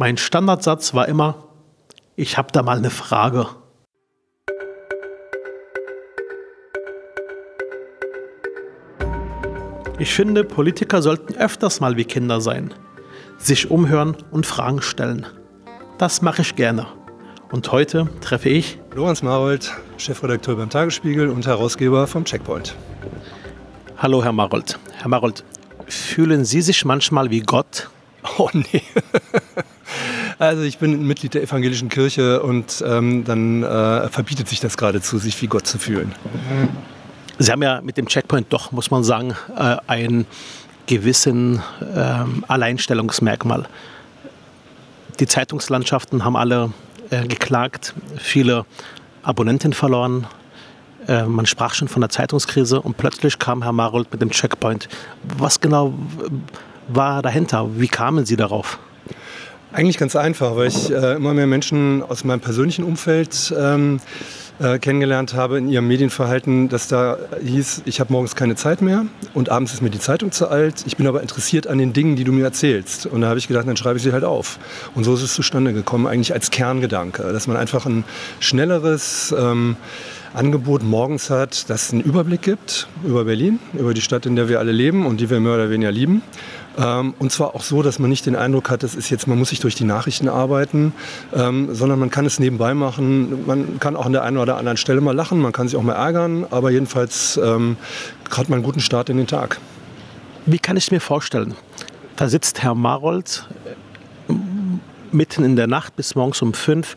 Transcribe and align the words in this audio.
Mein 0.00 0.16
Standardsatz 0.16 0.94
war 0.94 1.08
immer, 1.08 1.48
ich 2.14 2.38
habe 2.38 2.52
da 2.52 2.62
mal 2.62 2.78
eine 2.78 2.88
Frage. 2.88 3.48
Ich 9.98 10.14
finde, 10.14 10.44
Politiker 10.44 11.02
sollten 11.02 11.34
öfters 11.34 11.80
mal 11.80 11.96
wie 11.96 12.04
Kinder 12.04 12.40
sein, 12.40 12.72
sich 13.38 13.72
umhören 13.72 14.16
und 14.30 14.46
Fragen 14.46 14.82
stellen. 14.82 15.26
Das 15.98 16.22
mache 16.22 16.42
ich 16.42 16.54
gerne. 16.54 16.86
Und 17.50 17.72
heute 17.72 18.08
treffe 18.20 18.50
ich 18.50 18.78
Lorenz 18.94 19.22
Marold, 19.22 19.74
Chefredakteur 19.96 20.54
beim 20.54 20.70
Tagesspiegel 20.70 21.28
und 21.28 21.44
Herausgeber 21.44 22.06
vom 22.06 22.24
Checkpoint. 22.24 22.76
Hallo, 23.96 24.22
Herr 24.22 24.32
Marold. 24.32 24.78
Herr 24.92 25.08
Marold, 25.08 25.42
fühlen 25.88 26.44
Sie 26.44 26.62
sich 26.62 26.84
manchmal 26.84 27.30
wie 27.30 27.40
Gott? 27.40 27.90
Oh 28.38 28.48
nee. 28.52 28.82
Also 30.38 30.62
ich 30.62 30.78
bin 30.78 31.04
Mitglied 31.04 31.34
der 31.34 31.42
evangelischen 31.42 31.88
Kirche 31.88 32.42
und 32.42 32.82
ähm, 32.86 33.24
dann 33.24 33.64
äh, 33.64 34.08
verbietet 34.08 34.48
sich 34.48 34.60
das 34.60 34.76
geradezu, 34.76 35.18
sich 35.18 35.40
wie 35.42 35.48
Gott 35.48 35.66
zu 35.66 35.78
fühlen. 35.78 36.14
Sie 37.38 37.50
haben 37.50 37.62
ja 37.62 37.80
mit 37.80 37.96
dem 37.96 38.06
Checkpoint 38.06 38.46
doch, 38.52 38.70
muss 38.70 38.90
man 38.90 39.02
sagen, 39.02 39.34
äh, 39.56 39.76
einen 39.88 40.26
gewissen 40.86 41.60
äh, 41.80 42.24
Alleinstellungsmerkmal. 42.46 43.66
Die 45.18 45.26
Zeitungslandschaften 45.26 46.24
haben 46.24 46.36
alle 46.36 46.72
äh, 47.10 47.26
geklagt, 47.26 47.94
viele 48.16 48.64
Abonnenten 49.24 49.72
verloren. 49.72 50.28
Äh, 51.08 51.24
man 51.24 51.46
sprach 51.46 51.74
schon 51.74 51.88
von 51.88 52.00
der 52.00 52.10
Zeitungskrise 52.10 52.80
und 52.80 52.96
plötzlich 52.96 53.40
kam 53.40 53.64
Herr 53.64 53.72
Marold 53.72 54.12
mit 54.12 54.22
dem 54.22 54.30
Checkpoint. 54.30 54.88
Was 55.36 55.60
genau 55.60 55.94
war 56.86 57.22
dahinter? 57.22 57.68
Wie 57.78 57.88
kamen 57.88 58.24
Sie 58.24 58.36
darauf? 58.36 58.78
Eigentlich 59.70 59.98
ganz 59.98 60.16
einfach, 60.16 60.56
weil 60.56 60.68
ich 60.68 60.90
äh, 60.90 61.16
immer 61.16 61.34
mehr 61.34 61.46
Menschen 61.46 62.02
aus 62.02 62.24
meinem 62.24 62.40
persönlichen 62.40 62.84
Umfeld 62.84 63.54
ähm, 63.58 64.00
äh, 64.60 64.78
kennengelernt 64.78 65.34
habe 65.34 65.58
in 65.58 65.68
ihrem 65.68 65.86
Medienverhalten, 65.86 66.70
dass 66.70 66.88
da 66.88 67.18
hieß, 67.44 67.82
ich 67.84 68.00
habe 68.00 68.10
morgens 68.10 68.34
keine 68.34 68.56
Zeit 68.56 68.80
mehr 68.80 69.04
und 69.34 69.50
abends 69.50 69.74
ist 69.74 69.82
mir 69.82 69.90
die 69.90 69.98
Zeitung 69.98 70.32
zu 70.32 70.48
alt. 70.48 70.84
Ich 70.86 70.96
bin 70.96 71.06
aber 71.06 71.20
interessiert 71.20 71.66
an 71.66 71.76
den 71.76 71.92
Dingen, 71.92 72.16
die 72.16 72.24
du 72.24 72.32
mir 72.32 72.44
erzählst. 72.44 73.04
Und 73.04 73.20
da 73.20 73.28
habe 73.28 73.38
ich 73.38 73.46
gedacht, 73.46 73.68
dann 73.68 73.76
schreibe 73.76 73.98
ich 73.98 74.02
sie 74.02 74.12
halt 74.12 74.24
auf. 74.24 74.58
Und 74.94 75.04
so 75.04 75.14
ist 75.14 75.22
es 75.22 75.34
zustande 75.34 75.74
gekommen, 75.74 76.06
eigentlich 76.06 76.32
als 76.32 76.50
Kerngedanke, 76.50 77.30
dass 77.30 77.46
man 77.46 77.58
einfach 77.58 77.84
ein 77.84 78.04
schnelleres 78.40 79.34
ähm, 79.38 79.76
Angebot 80.34 80.82
morgens 80.82 81.30
hat, 81.30 81.68
das 81.68 81.92
einen 81.92 82.02
Überblick 82.02 82.42
gibt 82.42 82.88
über 83.04 83.24
Berlin, 83.24 83.58
über 83.74 83.94
die 83.94 84.00
Stadt, 84.00 84.26
in 84.26 84.34
der 84.34 84.48
wir 84.48 84.58
alle 84.60 84.72
leben 84.72 85.06
und 85.06 85.20
die 85.20 85.30
wir 85.30 85.40
mehr 85.40 85.54
oder 85.54 85.70
weniger 85.70 85.92
lieben. 85.92 86.22
Ähm, 86.78 87.14
und 87.18 87.32
zwar 87.32 87.54
auch 87.54 87.62
so, 87.62 87.82
dass 87.82 87.98
man 87.98 88.08
nicht 88.08 88.24
den 88.26 88.36
Eindruck 88.36 88.70
hat, 88.70 88.82
das 88.82 88.94
ist 88.94 89.10
jetzt, 89.10 89.26
man 89.26 89.38
muss 89.38 89.48
sich 89.48 89.58
durch 89.58 89.74
die 89.74 89.84
Nachrichten 89.84 90.28
arbeiten, 90.28 90.92
ähm, 91.34 91.74
sondern 91.74 91.98
man 91.98 92.10
kann 92.10 92.24
es 92.24 92.38
nebenbei 92.38 92.72
machen. 92.74 93.46
Man 93.46 93.80
kann 93.80 93.96
auch 93.96 94.06
an 94.06 94.12
der 94.12 94.22
einen 94.22 94.38
oder 94.38 94.56
anderen 94.56 94.76
Stelle 94.76 95.00
mal 95.00 95.14
lachen, 95.14 95.40
man 95.40 95.52
kann 95.52 95.66
sich 95.66 95.76
auch 95.76 95.82
mal 95.82 95.94
ärgern, 95.94 96.46
aber 96.50 96.70
jedenfalls 96.70 97.38
ähm, 97.42 97.76
hat 98.30 98.48
man 98.48 98.58
einen 98.58 98.64
guten 98.64 98.80
Start 98.80 99.10
in 99.10 99.16
den 99.16 99.26
Tag. 99.26 99.58
Wie 100.46 100.58
kann 100.58 100.76
ich 100.76 100.90
mir 100.92 101.00
vorstellen? 101.00 101.54
Da 102.16 102.28
sitzt 102.28 102.62
Herr 102.62 102.74
Marold 102.74 103.48
äh, 104.28 104.34
mitten 105.10 105.44
in 105.44 105.56
der 105.56 105.66
Nacht 105.66 105.96
bis 105.96 106.14
morgens 106.14 106.40
um 106.42 106.54
fünf 106.54 106.94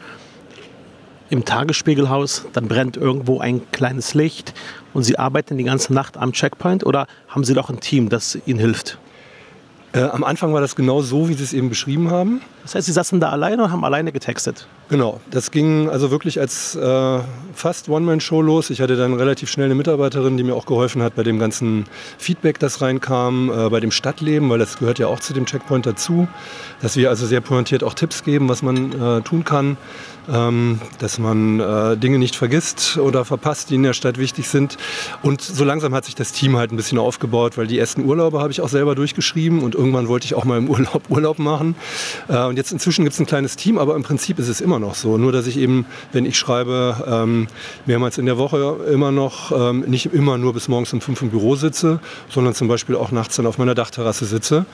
im 1.31 1.45
Tagesspiegelhaus, 1.45 2.45
dann 2.51 2.67
brennt 2.67 2.97
irgendwo 2.97 3.39
ein 3.39 3.61
kleines 3.71 4.13
Licht 4.13 4.53
und 4.93 5.03
Sie 5.03 5.17
arbeiten 5.17 5.57
die 5.57 5.63
ganze 5.63 5.93
Nacht 5.93 6.17
am 6.17 6.33
Checkpoint 6.33 6.85
oder 6.85 7.07
haben 7.29 7.45
Sie 7.45 7.53
doch 7.53 7.69
ein 7.69 7.79
Team, 7.79 8.09
das 8.09 8.37
Ihnen 8.45 8.59
hilft? 8.59 8.99
Äh, 9.93 10.03
am 10.03 10.23
Anfang 10.23 10.53
war 10.53 10.61
das 10.61 10.75
genau 10.75 11.01
so, 11.01 11.27
wie 11.27 11.33
Sie 11.33 11.43
es 11.43 11.53
eben 11.53 11.69
beschrieben 11.69 12.09
haben. 12.09 12.41
Das 12.63 12.75
heißt, 12.75 12.85
Sie 12.87 12.93
saßen 12.93 13.19
da 13.19 13.29
alleine 13.29 13.63
und 13.63 13.71
haben 13.71 13.83
alleine 13.83 14.11
getextet? 14.11 14.67
Genau, 14.91 15.21
das 15.31 15.51
ging 15.51 15.89
also 15.89 16.11
wirklich 16.11 16.37
als 16.37 16.75
äh, 16.75 17.19
fast 17.53 17.87
One-Man-Show 17.87 18.41
los. 18.41 18.69
Ich 18.71 18.81
hatte 18.81 18.97
dann 18.97 19.13
relativ 19.13 19.49
schnell 19.49 19.67
eine 19.67 19.75
Mitarbeiterin, 19.75 20.35
die 20.35 20.43
mir 20.43 20.53
auch 20.53 20.65
geholfen 20.65 21.01
hat 21.01 21.15
bei 21.15 21.23
dem 21.23 21.39
ganzen 21.39 21.85
Feedback, 22.17 22.59
das 22.59 22.81
reinkam, 22.81 23.49
äh, 23.49 23.69
bei 23.69 23.79
dem 23.79 23.91
Stadtleben, 23.91 24.49
weil 24.49 24.59
das 24.59 24.79
gehört 24.79 24.99
ja 24.99 25.07
auch 25.07 25.21
zu 25.21 25.33
dem 25.33 25.45
Checkpoint 25.45 25.85
dazu, 25.85 26.27
dass 26.81 26.97
wir 26.97 27.07
also 27.07 27.25
sehr 27.25 27.39
pointiert 27.39 27.85
auch 27.85 27.93
Tipps 27.93 28.25
geben, 28.25 28.49
was 28.49 28.63
man 28.63 28.91
äh, 28.91 29.21
tun 29.21 29.45
kann 29.45 29.77
ähm, 30.29 30.79
dass 30.99 31.19
man 31.19 31.59
äh, 31.59 31.97
Dinge 31.97 32.19
nicht 32.19 32.35
vergisst 32.35 32.97
oder 32.97 33.25
verpasst, 33.25 33.69
die 33.69 33.75
in 33.75 33.83
der 33.83 33.93
Stadt 33.93 34.17
wichtig 34.17 34.47
sind. 34.47 34.77
Und 35.23 35.41
so 35.41 35.63
langsam 35.63 35.93
hat 35.93 36.05
sich 36.05 36.15
das 36.15 36.31
Team 36.31 36.57
halt 36.57 36.71
ein 36.71 36.77
bisschen 36.77 36.97
aufgebaut, 36.97 37.57
weil 37.57 37.67
die 37.67 37.79
ersten 37.79 38.05
Urlaube 38.05 38.39
habe 38.39 38.51
ich 38.51 38.61
auch 38.61 38.69
selber 38.69 38.95
durchgeschrieben 38.95 39.61
und 39.61 39.75
irgendwann 39.75 40.07
wollte 40.07 40.25
ich 40.25 40.35
auch 40.35 40.45
mal 40.45 40.57
im 40.57 40.69
Urlaub 40.69 41.03
Urlaub 41.09 41.39
machen. 41.39 41.75
Äh, 42.27 42.45
und 42.45 42.57
jetzt 42.57 42.71
inzwischen 42.71 43.03
gibt 43.03 43.13
es 43.13 43.19
ein 43.19 43.25
kleines 43.25 43.55
Team, 43.55 43.77
aber 43.77 43.95
im 43.95 44.03
Prinzip 44.03 44.39
ist 44.39 44.47
es 44.47 44.61
immer 44.61 44.79
noch 44.81 44.95
so. 44.95 45.17
Nur, 45.17 45.31
dass 45.31 45.47
ich 45.47 45.57
eben, 45.57 45.85
wenn 46.11 46.25
ich 46.25 46.37
schreibe, 46.37 47.03
ähm, 47.07 47.47
mehrmals 47.85 48.17
in 48.17 48.25
der 48.25 48.37
Woche 48.37 48.77
immer 48.91 49.11
noch 49.11 49.51
ähm, 49.51 49.81
nicht 49.87 50.07
immer 50.07 50.37
nur 50.37 50.53
bis 50.53 50.67
morgens 50.67 50.91
um 50.91 50.99
fünf 50.99 51.21
im 51.21 51.29
Büro 51.29 51.55
sitze, 51.55 51.99
sondern 52.29 52.53
zum 52.53 52.67
Beispiel 52.67 52.95
auch 52.95 53.11
nachts 53.11 53.37
dann 53.37 53.45
auf 53.45 53.57
meiner 53.57 53.75
Dachterrasse 53.75 54.25
sitze 54.25 54.65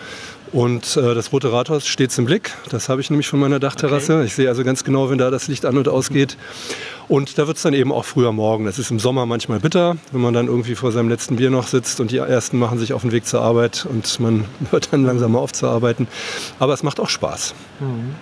und 0.52 0.96
äh, 0.98 1.14
das 1.14 1.32
Rote 1.32 1.52
Rathaus 1.52 1.88
steht 1.88 2.18
im 2.18 2.26
Blick. 2.26 2.54
Das 2.70 2.90
habe 2.90 3.02
ich 3.02 3.10
nämlich 3.10 3.28
von 3.28 3.40
meiner 3.40 3.60
Dachterrasse. 3.60 4.16
Okay. 4.16 4.26
Ich 4.26 4.36
sehe 4.36 4.48
also 4.48 4.64
ganz 4.64 4.84
genau, 4.84 5.10
wenn 5.10 5.18
da 5.18 5.30
das 5.30 5.48
Licht 5.48 5.66
an 5.66 5.78
und 5.78 5.88
ausgeht. 5.88 6.38
Und 7.08 7.38
da 7.38 7.48
wird 7.48 7.58
es 7.58 7.64
dann 7.64 7.74
eben 7.74 7.92
auch 7.92 8.06
früher 8.06 8.32
morgen. 8.32 8.66
Das 8.66 8.80
ist 8.80 8.92
im 8.92 9.00
Sommer 9.00 9.26
manchmal 9.26 9.60
bitter, 9.60 9.98
wenn 10.12 10.22
man 10.22 10.34
dann 10.34 10.48
irgendwie 10.48 10.76
vor 10.76 10.92
seinem 10.92 11.10
letzten 11.10 11.38
Bier 11.38 11.50
noch 11.50 11.68
sitzt 11.68 12.00
und 12.00 12.12
die 12.12 12.18
ersten 12.18 12.60
machen 12.60 12.80
sich 12.80 12.94
auf 12.94 13.02
den 13.02 13.12
Weg 13.12 13.26
zur 13.26 13.42
Arbeit 13.42 13.86
und 13.90 14.20
man 14.20 14.46
hört 14.72 14.92
dann 14.92 15.04
langsam 15.04 15.34
mal 15.34 15.40
auf 15.40 15.54
zu 15.54 15.68
arbeiten. 15.68 16.08
Aber 16.60 16.74
es 16.74 16.84
macht 16.84 17.00
auch 17.00 17.10
Spaß. 17.10 17.54
Mhm. 17.80 18.16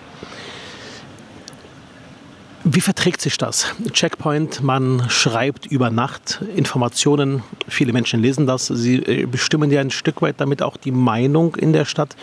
Wie 2.68 2.82
verträgt 2.82 3.22
sich 3.22 3.38
das? 3.38 3.68
Checkpoint, 3.92 4.64
man 4.64 5.08
schreibt 5.08 5.68
über 5.68 5.92
Nacht 5.92 6.42
Informationen, 6.56 7.44
viele 7.68 7.94
Menschen 7.94 8.24
lesen 8.24 8.48
das, 8.48 8.66
sie 8.66 8.96
äh, 8.96 9.28
bestimmen 9.28 9.70
ja 9.70 9.82
ein 9.82 9.92
Stück 9.92 10.24
weit 10.24 10.42
damit 10.42 10.64
auch 10.64 10.76
die 10.76 10.90
Meinung 10.90 11.56
in 11.58 11.74
der 11.74 11.86
Stadt. 11.86 12.16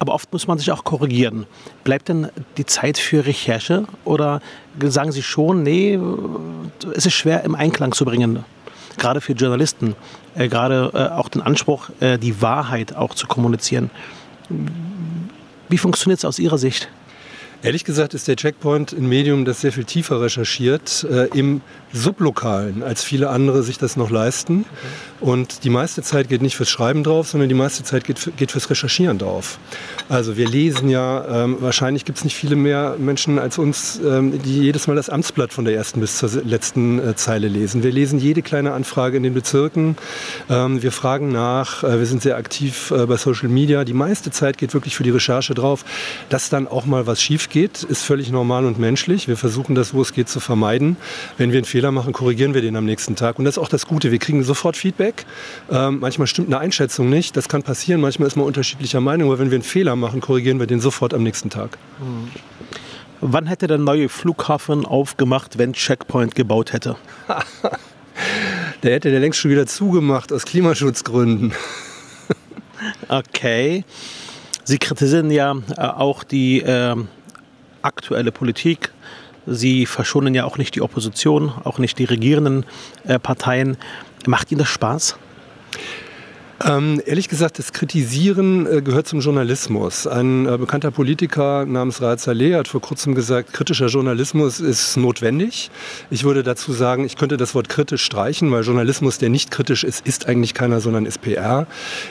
Aber 0.00 0.14
oft 0.14 0.32
muss 0.32 0.48
man 0.48 0.58
sich 0.58 0.72
auch 0.72 0.82
korrigieren. 0.82 1.46
Bleibt 1.84 2.08
denn 2.08 2.26
die 2.56 2.66
Zeit 2.66 2.98
für 2.98 3.24
Recherche 3.24 3.84
oder 4.04 4.40
sagen 4.82 5.12
Sie 5.12 5.22
schon, 5.22 5.62
nee, 5.62 5.96
es 6.96 7.06
ist 7.06 7.14
schwer 7.14 7.44
im 7.44 7.54
Einklang 7.54 7.92
zu 7.92 8.04
bringen? 8.04 8.44
Gerade 8.96 9.20
für 9.20 9.34
Journalisten, 9.34 9.94
äh, 10.34 10.48
gerade 10.48 10.90
äh, 10.92 11.16
auch 11.16 11.28
den 11.28 11.40
Anspruch, 11.40 11.90
die 12.00 12.42
Wahrheit 12.42 12.96
auch 12.96 13.14
zu 13.14 13.28
kommunizieren. 13.28 13.90
Wie 15.68 15.78
funktioniert 15.78 16.18
es 16.18 16.24
aus 16.24 16.40
Ihrer 16.40 16.58
Sicht? 16.58 16.88
Ehrlich 17.62 17.84
gesagt 17.84 18.14
ist 18.14 18.28
der 18.28 18.36
Checkpoint 18.36 18.92
ein 18.92 19.08
Medium, 19.08 19.44
das 19.44 19.60
sehr 19.60 19.72
viel 19.72 19.84
tiefer 19.84 20.20
recherchiert, 20.20 21.04
äh, 21.10 21.26
im 21.36 21.60
Sublokalen, 21.92 22.82
als 22.82 23.02
viele 23.02 23.30
andere 23.30 23.62
sich 23.62 23.78
das 23.78 23.96
noch 23.96 24.10
leisten. 24.10 24.60
Okay. 24.60 25.30
Und 25.30 25.64
die 25.64 25.70
meiste 25.70 26.02
Zeit 26.02 26.28
geht 26.28 26.42
nicht 26.42 26.54
fürs 26.54 26.70
Schreiben 26.70 27.02
drauf, 27.02 27.28
sondern 27.28 27.48
die 27.48 27.54
meiste 27.56 27.82
Zeit 27.82 28.04
geht, 28.04 28.30
geht 28.36 28.52
fürs 28.52 28.70
Recherchieren 28.70 29.18
drauf. 29.18 29.58
Also 30.08 30.36
wir 30.36 30.46
lesen 30.46 30.88
ja, 30.88 31.44
ähm, 31.44 31.56
wahrscheinlich 31.60 32.04
gibt 32.04 32.18
es 32.18 32.24
nicht 32.24 32.36
viele 32.36 32.54
mehr 32.54 32.94
Menschen 32.98 33.38
als 33.40 33.58
uns, 33.58 34.00
ähm, 34.04 34.40
die 34.42 34.60
jedes 34.60 34.86
Mal 34.86 34.94
das 34.94 35.10
Amtsblatt 35.10 35.52
von 35.52 35.64
der 35.64 35.74
ersten 35.74 36.00
bis 36.00 36.18
zur 36.18 36.30
letzten 36.44 37.00
äh, 37.00 37.16
Zeile 37.16 37.48
lesen. 37.48 37.82
Wir 37.82 37.90
lesen 37.90 38.20
jede 38.20 38.42
kleine 38.42 38.72
Anfrage 38.72 39.16
in 39.16 39.24
den 39.24 39.34
Bezirken. 39.34 39.96
Ähm, 40.48 40.82
wir 40.82 40.92
fragen 40.92 41.32
nach, 41.32 41.82
äh, 41.82 41.98
wir 41.98 42.06
sind 42.06 42.22
sehr 42.22 42.36
aktiv 42.36 42.92
äh, 42.92 43.06
bei 43.06 43.16
Social 43.16 43.48
Media. 43.48 43.84
Die 43.84 43.94
meiste 43.94 44.30
Zeit 44.30 44.58
geht 44.58 44.74
wirklich 44.74 44.94
für 44.94 45.02
die 45.02 45.10
Recherche 45.10 45.54
drauf. 45.54 45.84
Dass 46.28 46.48
dann 46.50 46.68
auch 46.68 46.86
mal 46.86 47.06
was 47.06 47.20
schief 47.20 47.47
geht, 47.50 47.82
ist 47.82 48.02
völlig 48.02 48.30
normal 48.30 48.64
und 48.64 48.78
menschlich. 48.78 49.28
Wir 49.28 49.36
versuchen 49.36 49.74
das, 49.74 49.94
wo 49.94 50.02
es 50.02 50.12
geht, 50.12 50.28
zu 50.28 50.40
vermeiden. 50.40 50.96
Wenn 51.36 51.52
wir 51.52 51.58
einen 51.58 51.64
Fehler 51.64 51.92
machen, 51.92 52.12
korrigieren 52.12 52.54
wir 52.54 52.62
den 52.62 52.76
am 52.76 52.84
nächsten 52.84 53.16
Tag. 53.16 53.38
Und 53.38 53.44
das 53.44 53.54
ist 53.54 53.58
auch 53.58 53.68
das 53.68 53.86
Gute. 53.86 54.10
Wir 54.10 54.18
kriegen 54.18 54.42
sofort 54.42 54.76
Feedback. 54.76 55.26
Ähm, 55.70 56.00
manchmal 56.00 56.26
stimmt 56.26 56.48
eine 56.48 56.58
Einschätzung 56.58 57.08
nicht. 57.08 57.36
Das 57.36 57.48
kann 57.48 57.62
passieren. 57.62 58.00
Manchmal 58.00 58.28
ist 58.28 58.36
man 58.36 58.46
unterschiedlicher 58.46 59.00
Meinung. 59.00 59.28
Aber 59.28 59.38
wenn 59.38 59.50
wir 59.50 59.56
einen 59.56 59.62
Fehler 59.62 59.96
machen, 59.96 60.20
korrigieren 60.20 60.58
wir 60.60 60.66
den 60.66 60.80
sofort 60.80 61.14
am 61.14 61.22
nächsten 61.22 61.50
Tag. 61.50 61.78
Mhm. 61.98 62.30
Wann 63.20 63.46
hätte 63.46 63.66
der 63.66 63.78
neue 63.78 64.08
Flughafen 64.08 64.86
aufgemacht, 64.86 65.58
wenn 65.58 65.72
Checkpoint 65.72 66.36
gebaut 66.36 66.72
hätte? 66.72 66.96
der 68.82 68.92
hätte 68.92 69.10
der 69.10 69.18
längst 69.20 69.40
schon 69.40 69.50
wieder 69.50 69.66
zugemacht 69.66 70.32
aus 70.32 70.44
Klimaschutzgründen. 70.44 71.52
okay. 73.08 73.84
Sie 74.62 74.78
kritisieren 74.78 75.30
ja 75.30 75.56
äh, 75.76 75.80
auch 75.80 76.22
die 76.22 76.60
äh, 76.60 76.94
aktuelle 77.82 78.32
Politik. 78.32 78.90
Sie 79.46 79.86
verschonen 79.86 80.34
ja 80.34 80.44
auch 80.44 80.58
nicht 80.58 80.74
die 80.74 80.82
Opposition, 80.82 81.52
auch 81.64 81.78
nicht 81.78 81.98
die 81.98 82.04
regierenden 82.04 82.66
äh, 83.04 83.18
Parteien. 83.18 83.76
Macht 84.26 84.52
Ihnen 84.52 84.58
das 84.58 84.68
Spaß? 84.68 85.16
Ähm, 86.64 87.00
ehrlich 87.06 87.28
gesagt, 87.28 87.60
das 87.60 87.72
Kritisieren 87.72 88.66
äh, 88.66 88.82
gehört 88.82 89.06
zum 89.06 89.20
Journalismus. 89.20 90.08
Ein 90.08 90.46
äh, 90.46 90.58
bekannter 90.58 90.90
Politiker 90.90 91.64
namens 91.64 92.02
Raad 92.02 92.18
Saleh 92.18 92.56
hat 92.56 92.66
vor 92.66 92.80
kurzem 92.80 93.14
gesagt, 93.14 93.52
kritischer 93.52 93.86
Journalismus 93.86 94.58
ist 94.58 94.96
notwendig. 94.96 95.70
Ich 96.10 96.24
würde 96.24 96.42
dazu 96.42 96.72
sagen, 96.72 97.04
ich 97.04 97.16
könnte 97.16 97.36
das 97.36 97.54
Wort 97.54 97.68
kritisch 97.68 98.02
streichen, 98.02 98.50
weil 98.50 98.64
Journalismus, 98.64 99.18
der 99.18 99.28
nicht 99.28 99.52
kritisch 99.52 99.84
ist, 99.84 100.04
ist 100.04 100.26
eigentlich 100.26 100.52
keiner, 100.52 100.80
sondern 100.80 101.06
ist 101.06 101.20
PR. 101.20 101.68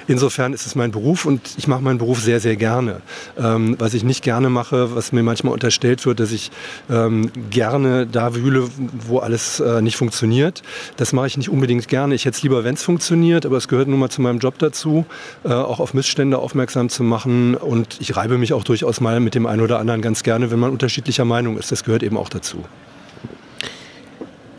Insofern 0.08 0.54
ist 0.54 0.66
es 0.66 0.76
mein 0.76 0.92
Beruf 0.92 1.26
und 1.26 1.42
ich 1.58 1.68
mache 1.68 1.82
meinen 1.82 1.98
Beruf 1.98 2.22
sehr, 2.22 2.40
sehr 2.40 2.56
gerne. 2.56 3.02
Ähm, 3.38 3.76
was 3.80 3.94
ich 3.94 4.06
nicht 4.06 4.24
gerne 4.24 4.50
mache, 4.50 4.96
was 4.96 5.12
mir 5.12 5.24
manchmal 5.24 5.52
unterstellt 5.52 6.06
wird, 6.06 6.22
dass 6.22 6.32
ich 6.32 6.52
ähm, 6.90 7.32
gerne 7.50 8.08
da 8.08 8.34
wühle, 8.34 8.70
wo 9.08 9.20
alles 9.20 9.60
äh, 9.60 9.82
nicht 9.82 9.98
funktioniert. 9.98 10.64
Das 10.96 11.12
mache 11.12 11.28
ich 11.28 11.36
nicht 11.36 11.50
unbedingt 11.50 11.90
gerne. 11.90 12.16
Ich 12.16 12.24
hätte 12.24 12.38
es 12.38 12.44
lieber, 12.44 12.64
wenn 12.64 12.76
es 12.76 12.84
funktioniert, 12.84 13.46
aber 13.46 13.58
es 13.58 13.68
gehört 13.68 13.90
nun 13.90 14.00
mal 14.00 14.10
zu 14.10 14.22
meinem 14.22 14.37
meinem 14.38 14.40
Job 14.40 14.60
dazu, 14.60 15.06
äh, 15.44 15.50
auch 15.50 15.80
auf 15.80 15.94
Missstände 15.94 16.38
aufmerksam 16.38 16.90
zu 16.90 17.04
machen. 17.04 17.56
Und 17.56 17.98
ich 18.00 18.16
reibe 18.16 18.38
mich 18.38 18.54
auch 18.54 18.64
durchaus 18.64 19.02
mal 19.02 19.20
mit 19.20 19.36
dem 19.36 19.46
einen 19.46 19.62
oder 19.62 19.80
anderen 19.80 20.02
ganz 20.02 20.24
gerne, 20.24 20.52
wenn 20.52 20.60
man 20.60 20.72
unterschiedlicher 20.72 21.26
Meinung 21.26 21.58
ist. 21.58 21.72
Das 21.72 21.84
gehört 21.84 22.04
eben 22.04 22.18
auch 22.18 22.30
dazu. 22.30 22.64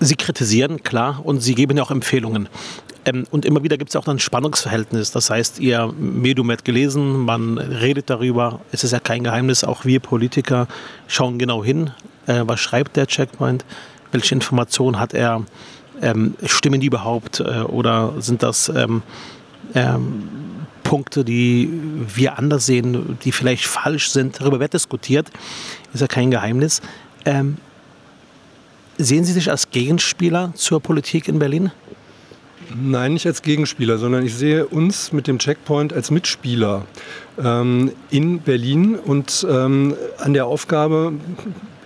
Sie 0.01 0.15
kritisieren, 0.15 0.83
klar, 0.83 1.21
und 1.25 1.41
Sie 1.41 1.55
geben 1.55 1.77
ja 1.77 1.83
auch 1.83 1.91
Empfehlungen. 1.91 2.49
Ähm, 3.05 3.25
und 3.31 3.45
immer 3.45 3.63
wieder 3.63 3.77
gibt 3.77 3.91
es 3.91 3.97
auch 3.97 4.07
ein 4.07 4.19
Spannungsverhältnis. 4.19 5.11
Das 5.11 5.31
heißt, 5.31 5.59
Ihr 5.61 5.93
Medium 5.99 6.51
hat 6.51 6.65
gelesen, 6.65 7.25
man 7.25 7.59
redet 7.59 8.11
darüber. 8.11 8.61
Es 8.73 8.85
ist 8.85 8.93
ja 8.93 9.01
kein 9.01 9.25
Geheimnis, 9.25 9.65
auch 9.65 9.85
wir 9.85 10.01
Politiker 10.01 10.69
schauen 11.07 11.39
genau 11.39 11.65
hin. 11.65 11.91
Äh, 12.27 12.43
was 12.47 12.61
schreibt 12.61 12.97
der 12.97 13.07
Checkpoint? 13.07 13.65
Welche 14.13 14.35
Informationen 14.35 14.99
hat 14.99 15.15
er? 15.15 15.45
Ähm, 16.01 16.35
stimmen 16.45 16.81
die 16.81 16.87
überhaupt? 16.87 17.41
Äh, 17.41 17.63
oder 17.63 18.15
sind 18.19 18.45
das 18.45 18.69
ähm, 18.69 19.03
ähm, 19.75 20.29
Punkte, 20.83 21.25
die 21.25 21.71
wir 22.15 22.39
anders 22.39 22.67
sehen, 22.67 23.19
die 23.23 23.33
vielleicht 23.33 23.67
falsch 23.67 24.11
sind. 24.11 24.41
Darüber 24.41 24.59
wird 24.61 24.73
diskutiert, 24.73 25.31
ist 25.93 26.01
ja 26.01 26.07
kein 26.07 26.31
Geheimnis. 26.31 26.81
Ähm, 27.25 27.59
sehen 28.97 29.25
Sie 29.25 29.33
sich 29.33 29.51
als 29.51 29.71
Gegenspieler 29.71 30.53
zur 30.55 30.81
Politik 30.81 31.29
in 31.29 31.39
Berlin? 31.39 31.71
Nein, 32.75 33.15
nicht 33.15 33.27
als 33.27 33.43
Gegenspieler, 33.43 33.99
sondern 33.99 34.25
ich 34.25 34.35
sehe 34.35 34.67
uns 34.67 35.13
mit 35.13 35.27
dem 35.27 35.39
Checkpoint 35.39 35.93
als 35.93 36.11
Mitspieler 36.11 36.87
ähm, 37.43 37.93
in 38.11 38.41
Berlin 38.41 38.97
und 38.97 39.47
ähm, 39.49 39.95
an 40.19 40.35
der 40.35 40.47
Aufgabe, 40.47 41.13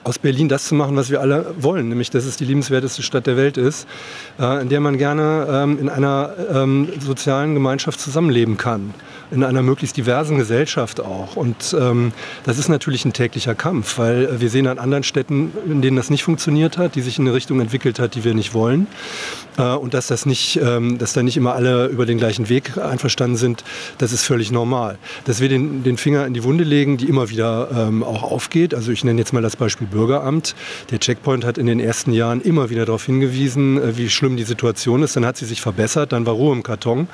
aus 0.05 0.19
Berlin 0.19 0.49
das 0.49 0.67
zu 0.67 0.75
machen, 0.75 0.97
was 0.97 1.11
wir 1.11 1.21
alle 1.21 1.55
wollen, 1.59 1.89
nämlich 1.89 2.11
dass 2.11 2.25
es 2.25 2.37
die 2.37 2.45
liebenswerteste 2.45 3.03
Stadt 3.03 3.27
der 3.27 3.37
Welt 3.37 3.57
ist, 3.57 3.87
äh, 4.39 4.61
in 4.63 4.69
der 4.69 4.81
man 4.81 4.99
gerne 4.99 5.47
ähm, 5.51 5.79
in 5.79 5.89
einer 5.89 6.35
ähm, 6.53 6.89
sozialen 7.01 7.55
Gemeinschaft 7.55 8.01
zusammenleben 8.01 8.57
kann 8.57 8.95
in 9.33 9.43
einer 9.45 9.63
möglichst 9.63 9.97
diversen 9.97 10.37
Gesellschaft 10.37 11.01
auch. 11.01 11.37
Und 11.37 11.75
ähm, 11.79 12.13
das 12.45 12.59
ist 12.59 12.69
natürlich 12.69 13.05
ein 13.05 13.13
täglicher 13.13 13.55
Kampf, 13.55 13.99
weil 13.99 14.41
wir 14.41 14.51
sehen 14.51 14.67
an 14.67 14.79
anderen 14.79 15.05
Städten, 15.05 15.53
in 15.67 15.81
denen 15.81 15.97
das 15.97 16.11
nicht 16.11 16.23
funktioniert 16.23 16.77
hat, 16.77 16.95
die 16.95 17.01
sich 17.01 17.19
in 17.19 17.27
eine 17.27 17.35
Richtung 17.35 17.61
entwickelt 17.61 17.99
hat, 17.99 18.15
die 18.15 18.25
wir 18.25 18.35
nicht 18.35 18.53
wollen. 18.53 18.87
Äh, 19.59 19.75
und 19.75 19.95
dass 19.95 20.07
das 20.07 20.27
nicht, 20.27 20.59
ähm, 20.63 20.99
dass 20.99 21.13
da 21.13 21.23
nicht 21.23 21.37
immer 21.37 21.55
alle 21.55 21.87
über 21.87 22.07
den 22.07 22.19
gleichen 22.19 22.49
Weg 22.49 22.79
einverstanden 22.79 23.37
sind, 23.37 23.65
das 23.99 24.13
ist 24.13 24.25
völlig 24.25 24.51
normal. 24.51 24.99
Dass 25.25 25.41
wir 25.41 25.49
den, 25.49 25.83
den 25.83 25.97
Finger 25.97 26.27
in 26.27 26.35
die 26.35 26.45
Wunde 26.45 26.65
legen, 26.65 26.97
die 26.97 27.09
immer 27.09 27.31
wieder 27.31 27.69
ähm, 27.75 28.03
auch 28.03 28.23
aufgeht. 28.23 28.75
Also 28.75 28.93
ich 28.93 29.05
nenne 29.05 29.21
jetzt 29.21 29.33
mal 29.33 29.43
das 29.43 29.57
Beispiel 29.57 29.87
Bürgeramt. 29.87 30.55
Der 30.91 31.01
Checkpoint 31.01 31.45
hat 31.45 31.59
in 31.59 31.67
den 31.67 31.81
ersten 31.81 32.13
Jahren 32.13 32.41
immer 32.41 32.71
wieder 32.71 32.85
darauf 32.85 33.05
hingewiesen, 33.07 33.81
äh, 33.83 33.97
wie 33.97 34.09
schlimm 34.09 34.37
die 34.37 34.45
Situation 34.45 35.03
ist. 35.03 35.17
Dann 35.17 35.27
hat 35.27 35.37
sie 35.37 35.47
sich 35.47 35.61
verbessert, 35.61 36.13
dann 36.13 36.27
war 36.27 36.35
Ruhe 36.35 36.55
im 36.55 36.63
Karton. 36.63 37.09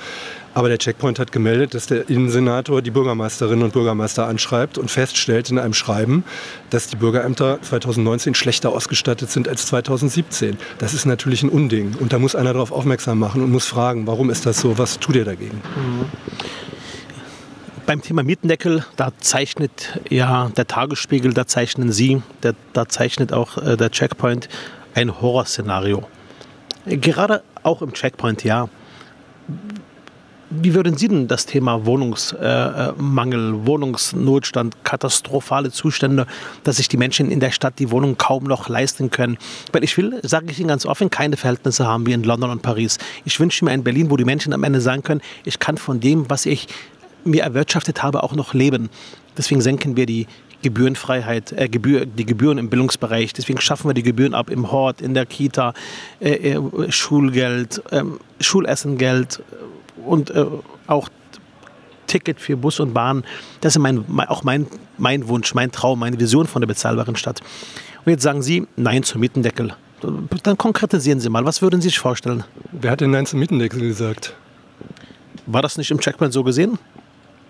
Aber 0.58 0.69
der 0.69 0.79
Checkpoint 0.79 1.20
hat 1.20 1.31
gemeldet, 1.31 1.75
dass 1.75 1.87
der 1.87 2.11
Innensenator 2.11 2.82
die 2.82 2.91
Bürgermeisterinnen 2.91 3.62
und 3.62 3.73
Bürgermeister 3.73 4.26
anschreibt 4.26 4.76
und 4.76 4.91
feststellt 4.91 5.50
in 5.50 5.58
einem 5.58 5.73
Schreiben, 5.73 6.25
dass 6.70 6.88
die 6.88 6.96
Bürgerämter 6.96 7.61
2019 7.62 8.34
schlechter 8.34 8.70
ausgestattet 8.70 9.31
sind 9.31 9.49
als 9.49 9.67
2017. 9.67 10.56
Das 10.79 10.94
ist 10.94 11.06
natürlich 11.06 11.44
ein 11.44 11.49
Unding. 11.49 11.94
Und 12.00 12.12
da 12.12 12.19
muss 12.19 12.27
einer 12.34 12.52
darauf 12.52 12.72
aufmerksam 12.72 13.19
machen 13.19 13.42
und 13.42 13.50
muss 13.50 13.66
fragen, 13.66 14.06
warum 14.06 14.30
ist 14.30 14.46
das 14.46 14.60
so? 14.60 14.78
Was 14.78 14.98
tut 14.98 15.16
ihr 15.16 15.25
dagegen? 15.25 15.60
Mhm. 15.76 16.06
Beim 17.86 18.02
Thema 18.02 18.22
Mietendeckel, 18.22 18.84
da 18.96 19.12
zeichnet 19.19 19.98
ja 20.10 20.50
der 20.56 20.66
Tagesspiegel, 20.66 21.32
da 21.32 21.46
zeichnen 21.46 21.90
Sie, 21.90 22.22
der, 22.42 22.54
da 22.75 22.86
zeichnet 22.86 23.32
auch 23.32 23.56
äh, 23.56 23.76
der 23.76 23.90
Checkpoint 23.90 24.48
ein 24.94 25.20
Horrorszenario. 25.20 26.06
Gerade 26.84 27.42
auch 27.62 27.80
im 27.82 27.92
Checkpoint, 27.92 28.44
ja. 28.44 28.69
Wie 30.50 30.72
würden 30.72 30.96
Sie 30.96 31.08
denn 31.08 31.28
das 31.28 31.44
Thema 31.44 31.84
Wohnungsmangel, 31.84 33.54
äh, 33.54 33.66
Wohnungsnotstand, 33.66 34.82
katastrophale 34.82 35.70
Zustände, 35.70 36.26
dass 36.64 36.76
sich 36.78 36.88
die 36.88 36.96
Menschen 36.96 37.30
in 37.30 37.38
der 37.38 37.50
Stadt 37.50 37.78
die 37.78 37.90
Wohnung 37.90 38.16
kaum 38.16 38.44
noch 38.44 38.70
leisten 38.70 39.10
können? 39.10 39.36
Weil 39.72 39.84
ich 39.84 39.94
will, 39.98 40.18
sage 40.22 40.46
ich 40.50 40.58
Ihnen 40.58 40.68
ganz 40.68 40.86
offen, 40.86 41.10
keine 41.10 41.36
Verhältnisse 41.36 41.86
haben 41.86 42.06
wie 42.06 42.14
in 42.14 42.22
London 42.22 42.48
und 42.48 42.62
Paris. 42.62 42.96
Ich 43.26 43.38
wünsche 43.38 43.62
mir 43.62 43.74
in 43.74 43.84
Berlin, 43.84 44.10
wo 44.10 44.16
die 44.16 44.24
Menschen 44.24 44.54
am 44.54 44.64
Ende 44.64 44.80
sagen 44.80 45.02
können, 45.02 45.20
ich 45.44 45.58
kann 45.58 45.76
von 45.76 46.00
dem, 46.00 46.30
was 46.30 46.46
ich 46.46 46.66
mir 47.24 47.42
erwirtschaftet 47.42 48.02
habe, 48.02 48.22
auch 48.22 48.34
noch 48.34 48.54
leben. 48.54 48.88
Deswegen 49.36 49.60
senken 49.60 49.96
wir 49.96 50.06
die 50.06 50.26
Gebührenfreiheit, 50.62 51.52
äh, 51.52 51.68
Gebühr, 51.68 52.06
die 52.06 52.24
Gebühren 52.24 52.56
im 52.56 52.70
Bildungsbereich. 52.70 53.34
Deswegen 53.34 53.60
schaffen 53.60 53.90
wir 53.90 53.94
die 53.94 54.02
Gebühren 54.02 54.32
ab 54.32 54.48
im 54.48 54.72
Hort, 54.72 55.02
in 55.02 55.12
der 55.12 55.26
Kita, 55.26 55.74
äh, 56.20 56.54
äh 56.54 56.90
Schulgeld, 56.90 57.82
ähm, 57.92 58.18
Schulessengeld 58.40 59.42
und 60.08 60.31
äh, 60.31 60.46
auch 60.87 61.08
Ticket 62.06 62.40
für 62.40 62.56
Bus 62.56 62.81
und 62.81 62.93
Bahn. 62.94 63.25
Das 63.60 63.76
ist 63.76 63.78
mein, 63.81 64.05
auch 64.28 64.43
mein, 64.43 64.66
mein 64.96 65.28
Wunsch, 65.28 65.55
mein 65.55 65.70
Traum, 65.70 66.00
meine 66.00 66.19
Vision 66.19 66.46
von 66.46 66.62
der 66.62 66.66
bezahlbaren 66.66 67.16
Stadt. 67.16 67.40
Und 68.05 68.10
jetzt 68.10 68.22
sagen 68.22 68.43
Sie 68.43 68.66
Nein 68.76 69.02
zum 69.05 69.20
Mietendeckel. 69.20 69.75
Dann 70.43 70.56
konkretisieren 70.56 71.20
Sie 71.20 71.28
mal, 71.28 71.44
was 71.44 71.60
würden 71.60 71.81
Sie 71.81 71.88
sich 71.88 71.99
vorstellen? 71.99 72.44
Wer 72.72 72.93
hat 72.93 73.00
denn 73.00 73.10
Nein 73.10 73.26
zum 73.26 73.40
Mietendeckel 73.40 73.81
gesagt? 73.81 74.34
War 75.46 75.62
das 75.62 75.76
nicht 75.76 75.90
im 75.90 76.00
Checkpoint 76.00 76.32
so 76.32 76.44
gesehen? 76.44 76.78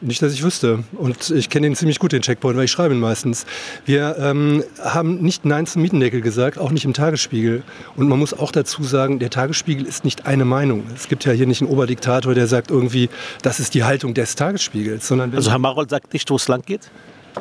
Nicht, 0.01 0.23
dass 0.23 0.33
ich 0.33 0.45
wüsste. 0.45 0.85
Und 0.93 1.31
ich 1.31 1.51
kenne 1.51 1.67
ihn 1.67 1.75
ziemlich 1.75 1.99
gut, 1.99 2.13
den 2.13 2.23
Checkpoint, 2.23 2.57
weil 2.57 2.67
ich 2.67 2.71
schreibe 2.71 2.95
ihn 2.95 3.01
meistens. 3.01 3.47
Wir 3.85 4.17
ähm, 4.19 4.63
haben 4.81 5.21
nicht 5.23 5.45
Nein 5.45 5.67
zum 5.67 5.83
Mietendeckel 5.83 6.21
gesagt, 6.21 6.59
auch 6.59 6.71
nicht 6.71 6.85
im 6.85 6.93
Tagesspiegel. 6.95 7.65
Und 7.97 8.09
man 8.09 8.19
muss 8.19 8.33
auch 8.33 8.53
dazu 8.53 8.85
sagen, 8.85 9.19
der 9.19 9.31
Tagesspiegel 9.31 9.85
ist 9.85 10.05
nicht 10.05 10.27
eine 10.27 10.45
Meinung. 10.45 10.85
Es 10.95 11.09
gibt 11.09 11.25
ja 11.25 11.33
hier 11.33 11.49
nicht 11.49 11.63
einen 11.63 11.71
Oberdiktator, 11.71 12.35
der 12.35 12.47
sagt 12.47 12.71
irgendwie, 12.71 13.11
das 13.43 13.59
ist 13.59 13.75
die 13.75 13.83
Haltung 13.83 14.15
des 14.15 14.37
Tagesspiegels. 14.37 15.09
Sondern 15.09 15.35
also 15.35 15.51
Herr 15.51 15.59
Marold 15.59 15.91
sagt 15.91 16.13
nicht, 16.13 16.31
wo 16.31 16.37
es 16.37 16.47
lang 16.47 16.63
geht? 16.63 16.91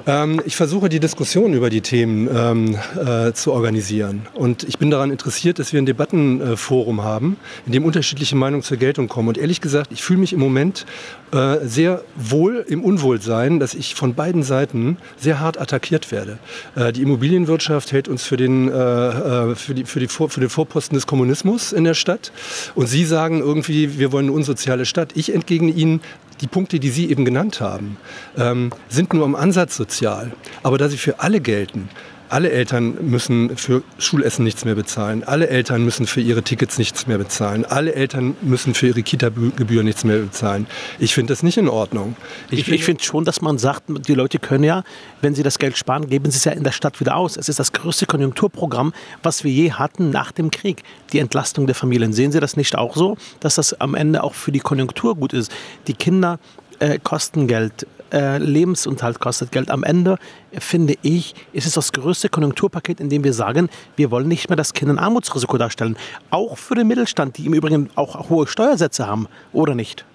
Ähm, 0.05 0.41
ich 0.45 0.55
versuche 0.55 0.89
die 0.89 0.99
Diskussion 0.99 1.53
über 1.53 1.69
die 1.69 1.81
Themen 1.81 2.29
ähm, 2.33 2.77
äh, 2.97 3.33
zu 3.33 3.51
organisieren. 3.51 4.27
Und 4.33 4.63
ich 4.63 4.77
bin 4.77 4.89
daran 4.89 5.11
interessiert, 5.11 5.59
dass 5.59 5.73
wir 5.73 5.81
ein 5.81 5.85
Debattenforum 5.85 6.99
äh, 6.99 7.01
haben, 7.01 7.37
in 7.65 7.71
dem 7.71 7.85
unterschiedliche 7.85 8.35
Meinungen 8.35 8.63
zur 8.63 8.77
Geltung 8.77 9.07
kommen. 9.07 9.29
Und 9.29 9.37
ehrlich 9.37 9.61
gesagt, 9.61 9.91
ich 9.91 10.03
fühle 10.03 10.19
mich 10.19 10.33
im 10.33 10.39
Moment 10.39 10.85
äh, 11.31 11.57
sehr 11.65 12.03
wohl 12.15 12.65
im 12.67 12.83
Unwohlsein, 12.83 13.59
dass 13.59 13.73
ich 13.73 13.95
von 13.95 14.13
beiden 14.13 14.43
Seiten 14.43 14.97
sehr 15.17 15.39
hart 15.39 15.59
attackiert 15.59 16.11
werde. 16.11 16.37
Äh, 16.75 16.93
die 16.93 17.01
Immobilienwirtschaft 17.01 17.91
hält 17.91 18.07
uns 18.07 18.23
für 18.23 18.37
den, 18.37 18.69
äh, 18.69 18.73
äh, 18.73 19.55
für, 19.55 19.73
die, 19.73 19.85
für, 19.85 19.99
die 19.99 20.07
Vor 20.07 20.29
für 20.29 20.39
den 20.39 20.49
Vorposten 20.49 20.95
des 20.95 21.07
Kommunismus 21.07 21.73
in 21.73 21.83
der 21.83 21.93
Stadt. 21.93 22.31
Und 22.75 22.87
Sie 22.87 23.05
sagen 23.05 23.39
irgendwie, 23.39 23.99
wir 23.99 24.11
wollen 24.11 24.25
eine 24.25 24.35
unsoziale 24.35 24.85
Stadt. 24.85 25.11
Ich 25.15 25.33
entgegne 25.33 25.71
Ihnen, 25.71 26.01
die 26.41 26.47
Punkte, 26.47 26.79
die 26.79 26.89
Sie 26.89 27.09
eben 27.09 27.25
genannt 27.25 27.61
haben, 27.61 27.97
ähm, 28.37 28.71
sind 28.89 29.13
nur 29.13 29.25
im 29.25 29.35
Ansatz 29.35 29.75
sozial. 29.75 30.33
Aber 30.63 30.77
da 30.77 30.89
sie 30.89 30.97
für 30.97 31.19
alle 31.19 31.39
gelten, 31.39 31.89
alle 32.29 32.51
Eltern 32.51 32.97
müssen 33.09 33.55
für 33.57 33.83
Schulessen 33.97 34.43
nichts 34.43 34.65
mehr 34.65 34.75
bezahlen. 34.75 35.23
Alle 35.23 35.47
Eltern 35.47 35.83
müssen 35.83 36.07
für 36.07 36.21
ihre 36.21 36.43
Tickets 36.43 36.77
nichts 36.77 37.07
mehr 37.07 37.17
bezahlen. 37.17 37.65
Alle 37.65 37.93
Eltern 37.93 38.35
müssen 38.41 38.73
für 38.73 38.87
ihre 38.87 39.03
Kita-Gebühr 39.03 39.83
nichts 39.83 40.03
mehr 40.03 40.19
bezahlen. 40.19 40.67
Ich 40.99 41.13
finde 41.13 41.33
das 41.33 41.43
nicht 41.43 41.57
in 41.57 41.69
Ordnung. 41.69 42.15
Ich, 42.49 42.59
ich 42.59 42.65
finde 42.65 42.83
find 42.83 43.03
schon, 43.03 43.25
dass 43.25 43.41
man 43.41 43.57
sagt, 43.57 43.83
die 43.87 44.13
Leute 44.13 44.39
können 44.39 44.63
ja, 44.63 44.83
wenn 45.21 45.35
sie 45.35 45.43
das 45.43 45.59
Geld 45.59 45.77
sparen, 45.77 46.09
geben 46.09 46.29
sie 46.31 46.37
es 46.37 46.43
ja 46.45 46.51
in 46.51 46.63
der 46.63 46.71
Stadt 46.71 46.99
wieder 46.99 47.15
aus. 47.15 47.37
Es 47.37 47.49
ist 47.49 47.59
das 47.59 47.71
größte 47.71 48.05
Konjunkturprogramm, 48.05 48.93
was 49.23 49.43
wir 49.43 49.51
je 49.51 49.71
hatten 49.71 50.09
nach 50.09 50.31
dem 50.31 50.51
Krieg. 50.51 50.83
Die 51.13 51.19
Entlastung 51.19 51.65
der 51.65 51.75
Familien. 51.75 52.13
Sehen 52.13 52.31
Sie 52.31 52.39
das 52.39 52.57
nicht 52.57 52.75
auch 52.77 52.95
so, 52.95 53.17
dass 53.39 53.55
das 53.55 53.79
am 53.79 53.95
Ende 53.95 54.23
auch 54.23 54.33
für 54.33 54.51
die 54.51 54.59
Konjunktur 54.59 55.15
gut 55.15 55.33
ist? 55.33 55.51
Die 55.87 55.93
Kinder 55.93 56.39
äh, 56.79 56.99
kosten 57.01 57.47
Geld, 57.47 57.87
äh, 58.11 58.37
Lebensunterhalt 58.37 59.19
kostet 59.19 59.51
Geld. 59.51 59.69
Am 59.69 59.83
Ende, 59.83 60.17
finde 60.51 60.95
ich, 61.01 61.35
ist 61.53 61.67
es 61.67 61.73
das 61.73 61.91
größte 61.91 62.29
Konjunkturpaket, 62.29 62.99
in 62.99 63.09
dem 63.09 63.23
wir 63.23 63.33
sagen, 63.33 63.69
wir 63.95 64.11
wollen 64.11 64.27
nicht 64.27 64.49
mehr 64.49 64.55
das 64.55 64.73
Kind 64.73 64.91
ein 64.91 64.99
Armutsrisiko 64.99 65.57
darstellen. 65.57 65.97
Auch 66.29 66.57
für 66.57 66.75
den 66.75 66.87
Mittelstand, 66.87 67.37
die 67.37 67.45
im 67.45 67.53
Übrigen 67.53 67.89
auch 67.95 68.29
hohe 68.29 68.47
Steuersätze 68.47 69.07
haben, 69.07 69.27
oder 69.53 69.75
nicht? 69.75 70.05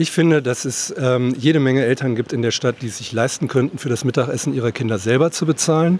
Ich 0.00 0.12
finde, 0.12 0.40
dass 0.40 0.64
es 0.64 0.94
ähm, 0.96 1.34
jede 1.38 1.60
Menge 1.60 1.84
Eltern 1.84 2.16
gibt 2.16 2.32
in 2.32 2.40
der 2.40 2.52
Stadt, 2.52 2.76
die 2.80 2.88
sich 2.88 3.12
leisten 3.12 3.48
könnten, 3.48 3.76
für 3.76 3.90
das 3.90 4.02
Mittagessen 4.02 4.54
ihrer 4.54 4.72
Kinder 4.72 4.98
selber 4.98 5.30
zu 5.30 5.44
bezahlen. 5.44 5.98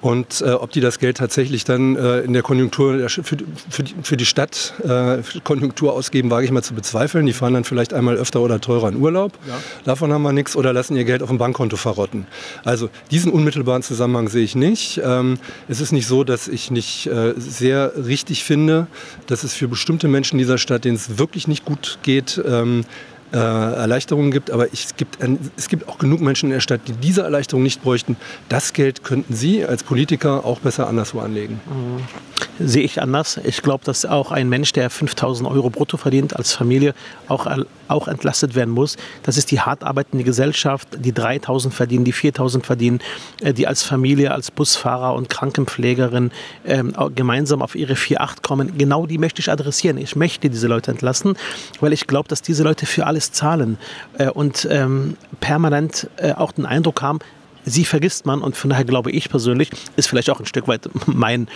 Und 0.00 0.40
äh, 0.40 0.52
ob 0.52 0.70
die 0.70 0.80
das 0.80 1.00
Geld 1.00 1.16
tatsächlich 1.16 1.64
dann 1.64 1.96
äh, 1.96 2.20
in 2.20 2.32
der 2.32 2.42
Konjunktur 2.42 3.08
für, 3.08 3.24
für, 3.24 3.82
die, 3.82 3.94
für 4.04 4.16
die 4.16 4.24
Stadt 4.24 4.74
äh, 4.84 5.18
Konjunktur 5.42 5.94
ausgeben, 5.94 6.30
wage 6.30 6.44
ich 6.44 6.52
mal 6.52 6.62
zu 6.62 6.74
bezweifeln. 6.74 7.26
Die 7.26 7.32
fahren 7.32 7.54
dann 7.54 7.64
vielleicht 7.64 7.92
einmal 7.92 8.14
öfter 8.14 8.40
oder 8.40 8.60
teurer 8.60 8.88
in 8.90 8.94
Urlaub. 8.94 9.32
Ja. 9.48 9.58
Davon 9.82 10.12
haben 10.12 10.22
wir 10.22 10.32
nichts 10.32 10.54
oder 10.54 10.72
lassen 10.72 10.94
ihr 10.94 11.04
Geld 11.04 11.20
auf 11.20 11.28
dem 11.28 11.38
Bankkonto 11.38 11.76
verrotten. 11.76 12.28
Also 12.64 12.88
diesen 13.10 13.32
unmittelbaren 13.32 13.82
Zusammenhang 13.82 14.28
sehe 14.28 14.44
ich 14.44 14.54
nicht. 14.54 15.00
Ähm, 15.02 15.38
es 15.66 15.80
ist 15.80 15.90
nicht 15.90 16.06
so, 16.06 16.22
dass 16.22 16.46
ich 16.46 16.70
nicht 16.70 17.08
äh, 17.08 17.34
sehr 17.36 17.94
richtig 17.96 18.44
finde, 18.44 18.86
dass 19.26 19.42
es 19.42 19.54
für 19.54 19.66
bestimmte 19.66 20.06
Menschen 20.06 20.38
dieser 20.38 20.56
Stadt, 20.56 20.84
denen 20.84 20.94
es 20.94 21.18
wirklich 21.18 21.48
nicht 21.48 21.64
gut 21.64 21.98
geht, 22.04 22.40
ähm, 22.46 22.84
äh, 23.32 23.36
Erleichterungen 23.36 24.30
gibt, 24.30 24.50
aber 24.50 24.72
es 24.72 24.96
gibt, 24.96 25.18
es 25.56 25.68
gibt 25.68 25.88
auch 25.88 25.98
genug 25.98 26.20
Menschen 26.20 26.46
in 26.46 26.52
der 26.52 26.60
Stadt, 26.60 26.80
die 26.86 26.92
diese 26.92 27.22
Erleichterung 27.22 27.62
nicht 27.62 27.82
bräuchten. 27.82 28.16
Das 28.48 28.72
Geld 28.72 29.04
könnten 29.04 29.34
Sie 29.34 29.64
als 29.64 29.82
Politiker 29.82 30.44
auch 30.44 30.60
besser 30.60 30.88
anderswo 30.88 31.20
anlegen. 31.20 31.60
Mhm. 31.66 32.66
Sehe 32.66 32.82
ich 32.82 33.00
anders. 33.00 33.38
Ich 33.44 33.62
glaube, 33.62 33.84
dass 33.84 34.04
auch 34.04 34.32
ein 34.32 34.48
Mensch, 34.48 34.72
der 34.72 34.90
5000 34.90 35.48
Euro 35.48 35.70
brutto 35.70 35.96
verdient 35.96 36.36
als 36.36 36.52
Familie, 36.52 36.94
auch, 37.28 37.46
auch 37.90 38.08
entlastet 38.08 38.54
werden 38.54 38.72
muss. 38.72 38.96
Das 39.22 39.36
ist 39.36 39.50
die 39.50 39.60
hart 39.60 39.84
arbeitende 39.84 40.24
Gesellschaft, 40.24 40.88
die 40.98 41.12
3000 41.12 41.72
verdienen, 41.72 42.04
die 42.04 42.12
4000 42.12 42.64
verdienen, 42.64 43.00
äh, 43.40 43.52
die 43.52 43.66
als 43.66 43.82
Familie, 43.82 44.32
als 44.32 44.50
Busfahrer 44.50 45.14
und 45.14 45.28
Krankenpflegerin 45.28 46.30
ähm, 46.66 46.94
gemeinsam 47.14 47.62
auf 47.62 47.74
ihre 47.74 47.94
4,8 47.94 48.42
kommen. 48.42 48.78
Genau 48.78 49.06
die 49.06 49.18
möchte 49.18 49.40
ich 49.40 49.50
adressieren. 49.50 49.98
Ich 49.98 50.16
möchte 50.16 50.50
diese 50.50 50.68
Leute 50.68 50.90
entlasten, 50.90 51.36
weil 51.80 51.92
ich 51.92 52.06
glaube, 52.06 52.28
dass 52.28 52.42
diese 52.42 52.62
Leute 52.62 52.86
für 52.86 53.06
alles 53.06 53.32
zahlen 53.32 53.78
äh, 54.18 54.28
und 54.28 54.66
ähm, 54.70 55.16
permanent 55.40 56.08
äh, 56.16 56.32
auch 56.32 56.52
den 56.52 56.66
Eindruck 56.66 57.02
haben, 57.02 57.20
sie 57.64 57.84
vergisst 57.84 58.26
man 58.26 58.42
und 58.42 58.56
von 58.56 58.70
daher 58.70 58.84
glaube 58.84 59.10
ich 59.10 59.28
persönlich, 59.28 59.70
ist 59.96 60.08
vielleicht 60.08 60.30
auch 60.30 60.40
ein 60.40 60.46
Stück 60.46 60.68
weit 60.68 60.88
mein, 61.06 61.48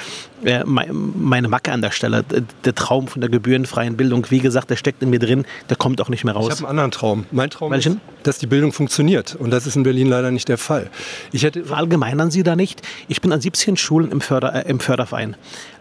äh, 0.45 0.65
meine 0.65 1.49
Macke 1.49 1.73
an 1.73 1.83
der 1.83 1.91
Stelle. 1.91 2.25
Der 2.65 2.75
Traum 2.75 3.09
von 3.09 3.21
der 3.21 3.31
gebührenfreien 3.31 3.97
Bildung, 3.97 4.27
wie 4.31 4.41
gesagt, 4.41 4.71
der 4.71 4.77
steckt 4.77 5.03
in 5.03 5.11
mir 5.11 5.19
drin, 5.19 5.45
der 5.69 5.77
kommt 5.77 6.01
auch 6.01 6.09
nicht 6.09 6.25
mehr 6.25 6.35
raus. 6.35 6.47
Ich 6.47 6.61
habe 6.61 6.69
einen 6.69 6.79
anderen 6.79 6.91
Traum. 6.91 7.27
Mein 7.31 7.51
Traum 7.51 7.73
Welchen? 7.73 7.95
ist, 7.95 8.01
dass 8.23 8.39
die 8.39 8.47
Bildung 8.47 8.73
funktioniert 8.73 9.35
und 9.35 9.51
das 9.51 9.67
ist 9.67 9.77
in 9.77 9.83
Berlin 9.83 10.09
leider 10.09 10.31
nicht 10.31 10.49
der 10.49 10.59
Fall. 10.59 10.91
Ich 11.33 11.43
hätte 11.43 11.65
Verallgemeinern 11.65 12.31
Sie 12.31 12.43
da 12.43 12.57
nicht? 12.57 12.83
Ich 13.09 13.21
bin 13.21 13.33
an 13.33 13.41
17 13.41 13.77
Schulen 13.77 14.11
im, 14.11 14.21
Förder, 14.21 14.67
äh, 14.67 14.71
im 14.71 14.81
Förderverein. 14.81 15.37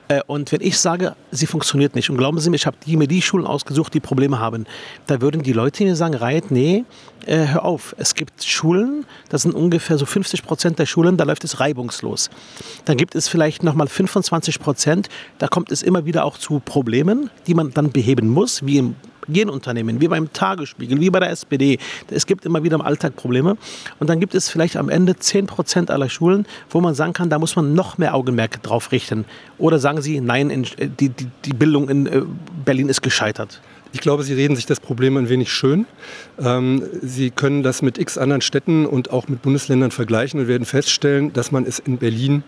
Äh, 0.08 0.22
und 0.28 0.52
wenn 0.52 0.62
ich 0.62 0.78
sage, 0.78 1.16
sie 1.32 1.48
funktioniert 1.48 1.96
nicht, 1.96 2.10
und 2.10 2.18
glauben 2.18 2.40
Sie 2.40 2.50
mir, 2.50 2.56
ich 2.56 2.66
habe 2.66 2.78
mir 2.86 3.08
die 3.08 3.22
Schulen 3.22 3.46
ausgesucht, 3.46 3.94
die 3.94 4.00
Probleme 4.00 4.40
haben, 4.40 4.66
da 5.08 5.22
würden 5.22 5.44
die 5.44 5.54
Leute 5.54 5.84
mir 5.84 5.96
sagen, 5.96 6.16
Reit, 6.16 6.52
nee, 6.52 6.84
äh, 7.26 7.48
hör 7.48 7.64
auf. 7.64 7.96
Es 7.98 8.16
gibt 8.16 8.44
Schulen, 8.44 9.06
das 9.30 9.44
sind 9.44 9.54
ungefähr 9.54 9.98
so 9.98 10.06
50 10.06 10.44
Prozent 10.44 10.80
der 10.80 10.86
Schulen, 10.86 11.18
da 11.18 11.24
läuft 11.24 11.44
es 11.44 11.60
reibungslos. 11.60 12.30
Dann 12.86 12.98
gibt 12.98 13.16
es 13.16 13.28
vielleicht 13.28 13.64
nochmal 13.64 13.88
25 13.88 14.60
Prozent, 14.60 15.10
da 15.38 15.48
kommt 15.48 15.72
es 15.72 15.84
immer 15.84 16.06
wieder 16.06 16.26
auch 16.26 16.38
zu 16.38 16.60
Problemen, 16.60 17.30
die 17.48 17.54
man 17.54 17.72
dann 17.72 17.92
beheben 17.92 18.30
muss, 18.30 18.66
wie 18.66 18.78
im 18.78 18.96
Genunternehmen, 19.28 20.02
wie 20.02 20.08
beim 20.08 20.32
Tagesspiegel, 20.32 21.00
wie 21.00 21.10
bei 21.10 21.20
der 21.20 21.30
SPD. 21.30 21.78
Es 22.10 22.26
gibt 22.26 22.46
immer 22.46 22.64
wieder 22.64 22.76
im 22.76 22.82
Alltag 22.82 23.16
Probleme. 23.16 23.58
Und 24.00 24.10
dann 24.10 24.20
gibt 24.20 24.36
es 24.36 24.50
vielleicht 24.50 24.78
am 24.78 24.90
Ende 24.90 25.16
10 25.16 25.48
Prozent 25.48 25.92
aller 25.92 26.10
Schulen, 26.10 26.46
wo 26.70 26.82
man 26.82 26.96
sagen 26.96 27.14
kann, 27.14 27.30
da 27.30 27.40
muss 27.40 27.56
man 27.56 27.74
noch 27.74 27.98
mehr 27.98 28.16
Augenmerk 28.16 28.62
drauf 28.64 28.92
richten. 28.92 29.26
Oder 29.58 29.80
sagen 29.80 30.02
Sie, 30.02 30.22
nein, 30.22 30.50
äh, 30.50 30.90
die, 30.90 31.10
die, 31.10 31.28
die 31.46 31.54
Bildung 31.54 31.90
in 31.90 32.08
äh, 32.08 32.22
Berlin 32.66 32.90
ist 32.90 33.02
gescheitert. 33.02 33.62
Ich 33.96 34.02
glaube, 34.02 34.24
Sie 34.24 34.34
reden 34.34 34.56
sich 34.56 34.66
das 34.66 34.80
Problem 34.80 35.18
ein 35.18 35.30
wenig 35.30 35.52
schön. 35.52 35.86
Ähm, 36.40 36.84
Sie 37.04 37.30
können 37.30 37.62
das 37.62 37.84
mit 37.84 38.00
x 38.00 38.18
anderen 38.18 38.42
Städten 38.42 38.88
und 38.88 39.12
auch 39.12 39.28
mit 39.28 39.44
Bundesländern 39.44 39.92
vergleichen 39.92 40.40
und 40.40 40.48
werden 40.48 40.66
feststellen, 40.66 41.32
dass 41.32 41.52
man 41.52 41.66
es 41.66 41.78
in 41.78 42.00
Berlin 42.00 42.44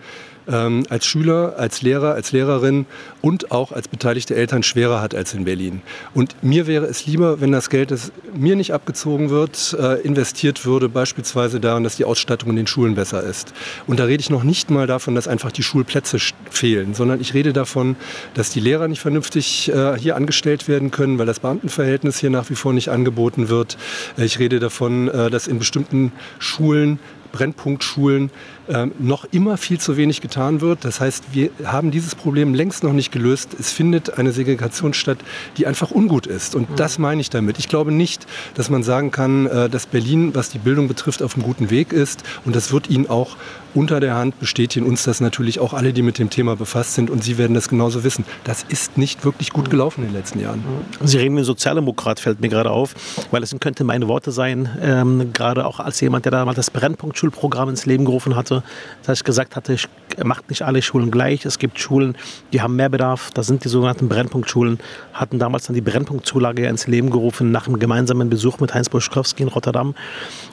ähm, 0.47 0.85
als 0.89 1.05
Schüler, 1.05 1.55
als 1.57 1.81
Lehrer, 1.81 2.13
als 2.13 2.31
Lehrerin 2.31 2.85
und 3.21 3.51
auch 3.51 3.71
als 3.71 3.87
beteiligte 3.87 4.35
Eltern 4.35 4.63
schwerer 4.63 5.01
hat 5.01 5.15
als 5.15 5.33
in 5.33 5.45
Berlin. 5.45 5.81
Und 6.13 6.35
mir 6.43 6.67
wäre 6.67 6.85
es 6.85 7.05
lieber, 7.05 7.41
wenn 7.41 7.51
das 7.51 7.69
Geld, 7.69 7.91
das 7.91 8.11
mir 8.35 8.55
nicht 8.55 8.73
abgezogen 8.73 9.29
wird, 9.29 9.75
äh, 9.79 10.01
investiert 10.01 10.65
würde, 10.65 10.89
beispielsweise 10.89 11.59
daran, 11.59 11.83
dass 11.83 11.95
die 11.95 12.05
Ausstattung 12.05 12.51
in 12.51 12.55
den 12.55 12.67
Schulen 12.67 12.95
besser 12.95 13.23
ist. 13.23 13.53
Und 13.87 13.99
da 13.99 14.05
rede 14.05 14.21
ich 14.21 14.29
noch 14.29 14.43
nicht 14.43 14.69
mal 14.69 14.87
davon, 14.87 15.15
dass 15.15 15.27
einfach 15.27 15.51
die 15.51 15.63
Schulplätze 15.63 16.17
fehlen, 16.49 16.93
sondern 16.93 17.21
ich 17.21 17.33
rede 17.33 17.53
davon, 17.53 17.95
dass 18.33 18.49
die 18.49 18.59
Lehrer 18.59 18.87
nicht 18.87 19.01
vernünftig 19.01 19.71
äh, 19.71 19.97
hier 19.97 20.15
angestellt 20.15 20.67
werden 20.67 20.91
können, 20.91 21.17
weil 21.17 21.25
das 21.25 21.39
Beamtenverhältnis 21.39 22.19
hier 22.19 22.29
nach 22.29 22.49
wie 22.49 22.55
vor 22.55 22.73
nicht 22.73 22.89
angeboten 22.89 23.49
wird. 23.49 23.77
Ich 24.17 24.39
rede 24.39 24.59
davon, 24.59 25.07
äh, 25.07 25.29
dass 25.29 25.47
in 25.47 25.59
bestimmten 25.59 26.11
Schulen 26.39 26.99
Brennpunktschulen 27.35 28.31
äh, 28.67 28.87
noch 28.97 29.25
immer 29.25 29.57
viel 29.57 29.79
zu 29.79 29.97
wenig 29.97 30.21
getan 30.21 30.61
wird. 30.61 30.85
Das 30.85 31.01
heißt, 31.01 31.25
wir 31.33 31.49
haben 31.65 31.91
dieses 31.91 32.15
Problem 32.15 32.53
längst 32.53 32.83
noch 32.83 32.93
nicht 32.93 33.11
gelöst. 33.11 33.55
Es 33.59 33.71
findet 33.71 34.17
eine 34.17 34.31
Segregation 34.31 34.93
statt, 34.93 35.17
die 35.57 35.67
einfach 35.67 35.91
ungut 35.91 36.27
ist. 36.27 36.55
Und 36.55 36.69
mhm. 36.69 36.75
das 36.77 36.97
meine 36.97 37.19
ich 37.19 37.29
damit. 37.29 37.59
Ich 37.59 37.67
glaube 37.67 37.91
nicht, 37.91 38.25
dass 38.53 38.69
man 38.69 38.83
sagen 38.83 39.11
kann, 39.11 39.47
äh, 39.47 39.69
dass 39.69 39.85
Berlin, 39.85 40.33
was 40.33 40.49
die 40.49 40.59
Bildung 40.59 40.87
betrifft, 40.87 41.21
auf 41.21 41.35
einem 41.35 41.43
guten 41.43 41.69
Weg 41.69 41.91
ist. 41.91 42.23
Und 42.45 42.55
das 42.55 42.71
wird 42.71 42.89
Ihnen 42.89 43.09
auch 43.09 43.35
unter 43.75 43.99
der 43.99 44.15
Hand 44.15 44.39
bestätigen 44.39 44.85
uns 44.85 45.03
das 45.03 45.21
natürlich 45.21 45.59
auch 45.59 45.73
alle, 45.73 45.93
die 45.93 46.01
mit 46.01 46.17
dem 46.17 46.29
Thema 46.29 46.55
befasst 46.55 46.95
sind. 46.95 47.09
Und 47.09 47.23
Sie 47.23 47.37
werden 47.37 47.53
das 47.53 47.69
genauso 47.69 48.03
wissen. 48.03 48.25
Das 48.43 48.63
ist 48.63 48.97
nicht 48.97 49.25
wirklich 49.25 49.51
gut 49.51 49.69
gelaufen 49.69 50.01
in 50.01 50.09
den 50.09 50.15
letzten 50.15 50.39
Jahren. 50.39 50.63
Sie 51.03 51.17
reden 51.17 51.35
wie 51.35 51.41
ein 51.41 51.45
Sozialdemokrat, 51.45 52.19
fällt 52.19 52.41
mir 52.41 52.49
gerade 52.49 52.71
auf, 52.71 52.95
weil 53.31 53.43
es 53.43 53.55
könnte 53.59 53.83
meine 53.83 54.07
Worte 54.07 54.31
sein, 54.31 54.69
ähm, 54.81 55.31
gerade 55.33 55.65
auch 55.65 55.79
als 55.79 55.99
jemand, 56.01 56.25
der 56.25 56.31
damals 56.31 56.55
das 56.55 56.71
Brennpunktschulprogramm 56.71 57.69
ins 57.69 57.85
Leben 57.85 58.05
gerufen 58.05 58.35
hatte, 58.35 58.63
dass 59.03 59.19
ich 59.19 59.23
gesagt 59.23 59.55
hatte, 59.55 59.73
ich 59.73 59.87
macht 60.23 60.49
nicht 60.49 60.61
alle 60.61 60.81
Schulen 60.81 61.11
gleich. 61.11 61.45
Es 61.45 61.59
gibt 61.59 61.79
Schulen, 61.79 62.17
die 62.53 62.61
haben 62.61 62.75
mehr 62.75 62.89
Bedarf. 62.89 63.31
Das 63.33 63.47
sind 63.47 63.63
die 63.63 63.69
sogenannten 63.69 64.07
Brennpunktschulen. 64.07 64.79
Hatten 65.13 65.39
damals 65.39 65.65
dann 65.65 65.75
die 65.75 65.81
Brennpunktzulage 65.81 66.65
ins 66.67 66.87
Leben 66.87 67.09
gerufen 67.09 67.51
nach 67.51 67.67
einem 67.67 67.79
gemeinsamen 67.79 68.29
Besuch 68.29 68.59
mit 68.59 68.73
Heinz 68.73 68.89
Buschkowski 68.89 69.43
in 69.43 69.49
Rotterdam. 69.49 69.95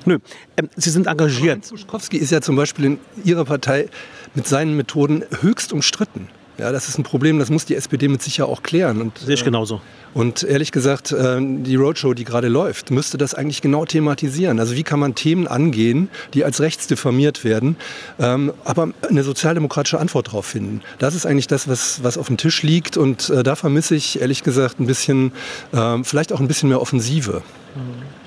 Nö, 0.04 0.18
ähm, 0.56 0.68
sie 0.76 0.90
sind 0.90 1.06
engagiert. 1.06 1.56
Heinz 1.56 1.70
Buschkowski 1.70 2.16
ist 2.16 2.30
ja 2.30 2.40
zum 2.40 2.56
Beispiel 2.56 2.84
in 2.84 2.98
Ihrer 3.24 3.44
Partei 3.44 3.88
mit 4.34 4.46
seinen 4.46 4.76
Methoden 4.76 5.24
höchst 5.40 5.72
umstritten. 5.72 6.28
Ja, 6.58 6.70
das 6.70 6.88
ist 6.88 6.98
ein 6.98 7.02
Problem, 7.02 7.38
das 7.38 7.50
muss 7.50 7.64
die 7.64 7.74
SPD 7.74 8.08
mit 8.08 8.22
sicher 8.22 8.46
auch 8.46 8.62
klären. 8.62 9.00
Und, 9.00 9.18
Sehe 9.18 9.34
ich 9.34 9.44
genauso. 9.44 9.80
Und 10.12 10.42
ehrlich 10.42 10.70
gesagt, 10.70 11.10
äh, 11.10 11.38
die 11.40 11.76
Roadshow, 11.76 12.12
die 12.12 12.24
gerade 12.24 12.48
läuft, 12.48 12.90
müsste 12.90 13.16
das 13.16 13.34
eigentlich 13.34 13.62
genau 13.62 13.86
thematisieren. 13.86 14.60
Also 14.60 14.76
wie 14.76 14.82
kann 14.82 15.00
man 15.00 15.14
Themen 15.14 15.48
angehen, 15.48 16.10
die 16.34 16.44
als 16.44 16.60
rechts 16.60 16.86
diffamiert 16.86 17.42
werden, 17.44 17.76
ähm, 18.20 18.52
aber 18.64 18.90
eine 19.08 19.24
sozialdemokratische 19.24 19.98
Antwort 19.98 20.28
darauf 20.28 20.44
finden. 20.44 20.82
Das 20.98 21.14
ist 21.14 21.24
eigentlich 21.24 21.46
das, 21.46 21.68
was, 21.68 22.04
was 22.04 22.18
auf 22.18 22.26
dem 22.26 22.36
Tisch 22.36 22.62
liegt. 22.62 22.98
Und 22.98 23.30
äh, 23.30 23.42
da 23.42 23.56
vermisse 23.56 23.94
ich 23.94 24.20
ehrlich 24.20 24.42
gesagt 24.42 24.78
ein 24.78 24.86
bisschen, 24.86 25.32
ähm, 25.72 26.04
vielleicht 26.04 26.34
auch 26.34 26.40
ein 26.40 26.48
bisschen 26.48 26.68
mehr 26.68 26.82
Offensive. 26.82 27.42
Mhm 27.74 28.21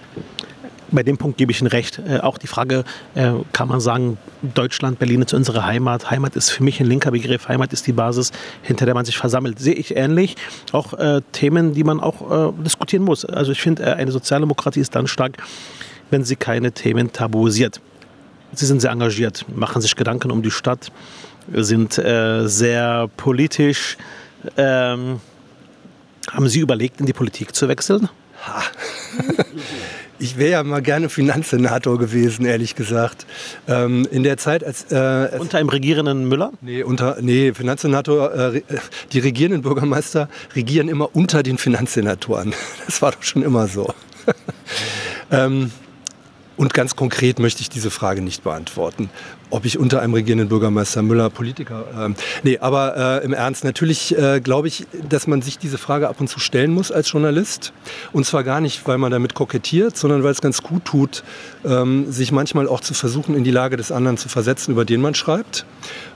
bei 0.92 1.04
dem 1.04 1.18
Punkt 1.18 1.38
gebe 1.38 1.51
ich 1.51 1.62
Ihnen 1.62 1.68
recht. 1.68 2.00
Äh, 2.08 2.20
auch 2.20 2.38
die 2.38 2.48
Frage, 2.48 2.84
äh, 3.15 3.32
kann 3.54 3.68
man 3.68 3.80
sagen, 3.80 4.18
Deutschland, 4.42 5.00
Berlin 5.00 5.22
ist 5.22 5.34
unsere 5.34 5.65
Heimat. 5.65 6.10
Heimat 6.12 6.36
ist 6.36 6.50
für 6.50 6.63
mich 6.63 6.80
ein 6.80 6.88
linker 6.88 7.12
Begriff. 7.12 7.48
Heimat 7.48 7.74
ist 7.74 7.88
die 7.88 7.94
Basis, 7.94 8.32
hinter 8.62 8.86
der 8.86 8.94
man 8.94 9.06
sich 9.06 9.18
versammelt. 9.18 9.60
Sehe 9.60 9.74
ich 9.74 9.96
ähnlich. 9.96 10.36
Auch 10.72 10.94
äh, 10.94 11.22
Themen, 11.32 11.74
die 11.74 11.84
man 11.84 12.00
auch 12.00 12.50
äh, 12.50 12.63
diskutieren 12.63 13.04
muss. 13.04 13.25
Also 13.25 13.51
ich 13.51 13.62
finde, 13.62 13.84
äh, 13.84 13.94
eine 13.94 14.12
Sozialdemokratie 14.12 14.80
ist 14.80 14.96
dann 14.96 15.08
stark, 15.08 15.38
wenn 16.12 16.24
sie 16.24 16.36
keine 16.36 16.72
Themen 16.72 17.12
tabuisiert. 17.12 17.82
Sie 18.54 18.65
sind 18.65 18.82
sehr 18.82 18.92
engagiert, 18.92 19.46
machen 19.54 19.82
sich 19.82 19.96
Gedanken 19.96 20.32
um 20.32 20.42
die 20.42 20.51
Stadt, 20.51 20.92
sind 21.51 21.98
äh, 21.98 22.48
sehr 22.48 23.10
politisch. 23.18 23.98
Ähm, 24.56 25.20
haben 26.32 26.48
Sie 26.48 26.60
überlegt, 26.60 27.00
in 27.00 27.06
die 27.06 27.13
Politik 27.13 27.56
zu 27.56 27.68
wechseln? 27.68 28.10
Ha. 28.48 28.63
Ich 30.17 30.38
wäre 30.38 30.51
ja 30.51 30.63
mal 30.63 30.81
gerne 30.81 31.10
Finanzsenator 31.10 32.00
gewesen, 32.00 32.45
ehrlich 32.45 32.75
gesagt. 32.75 33.25
Ähm, 33.67 34.07
in 34.10 34.24
der 34.24 34.38
Zeit, 34.38 34.63
als. 34.63 34.91
Äh, 34.91 35.38
unter 35.38 35.57
einem 35.57 35.69
regierenden 35.69 36.27
Müller? 36.27 36.53
Nee, 36.62 36.84
unter, 36.84 37.17
nee 37.19 37.53
Finanzsenator, 37.53 38.34
äh, 38.34 38.62
die 39.12 39.19
regierenden 39.19 39.62
Bürgermeister 39.62 40.29
regieren 40.55 40.88
immer 40.88 41.13
unter 41.15 41.43
den 41.43 41.57
Finanzsenatoren. 41.57 42.53
Das 42.86 43.01
war 43.01 43.12
doch 43.12 43.24
schon 43.24 43.41
immer 43.41 43.67
so. 43.67 43.93
ähm, 45.31 45.72
Und 46.58 46.74
ganz 46.74 46.96
konkret 46.96 47.40
möchte 47.40 47.62
ich 47.62 47.70
diese 47.70 47.92
Frage 47.92 48.22
nicht 48.22 48.44
beantworten. 48.44 49.10
Ob 49.50 49.66
ich 49.66 49.78
unter 49.78 50.02
einem 50.02 50.14
regierenden 50.14 50.48
Bürgermeister 50.48 51.02
Müller 51.02 51.30
Politiker. 51.30 52.08
Äh, 52.08 52.14
nee, 52.44 52.58
aber 52.60 53.22
äh, 53.22 53.26
im 53.26 53.34
Ernst, 53.34 53.64
natürlich 53.64 54.18
äh, 54.18 54.40
glaube 54.40 54.68
ich, 54.68 54.88
dass 55.08 55.28
man 55.28 55.42
sich 55.42 55.58
diese 55.58 55.78
Frage 55.78 56.08
ab 56.08 56.20
und 56.20 56.30
zu 56.30 56.40
stellen 56.40 56.72
muss 56.74 56.92
als 56.92 57.12
Journalist. 57.12 57.74
Und 58.14 58.26
zwar 58.26 58.44
gar 58.44 58.62
nicht, 58.62 58.88
weil 58.88 58.98
man 58.98 59.12
damit 59.12 59.34
kokettiert, 59.34 59.98
sondern 59.98 60.24
weil 60.24 60.32
es 60.32 60.42
ganz 60.42 60.64
gut 60.64 60.86
tut, 60.86 61.24
ähm, 61.66 62.12
sich 62.12 62.32
manchmal 62.32 62.68
auch 62.68 62.80
zu 62.80 62.94
versuchen, 62.94 63.36
in 63.36 63.44
die 63.44 63.52
Lage 63.52 63.78
des 63.78 63.92
anderen 63.92 64.18
zu 64.18 64.30
versetzen, 64.30 64.72
über 64.72 64.86
den 64.86 65.02
man 65.02 65.14
schreibt. 65.14 65.66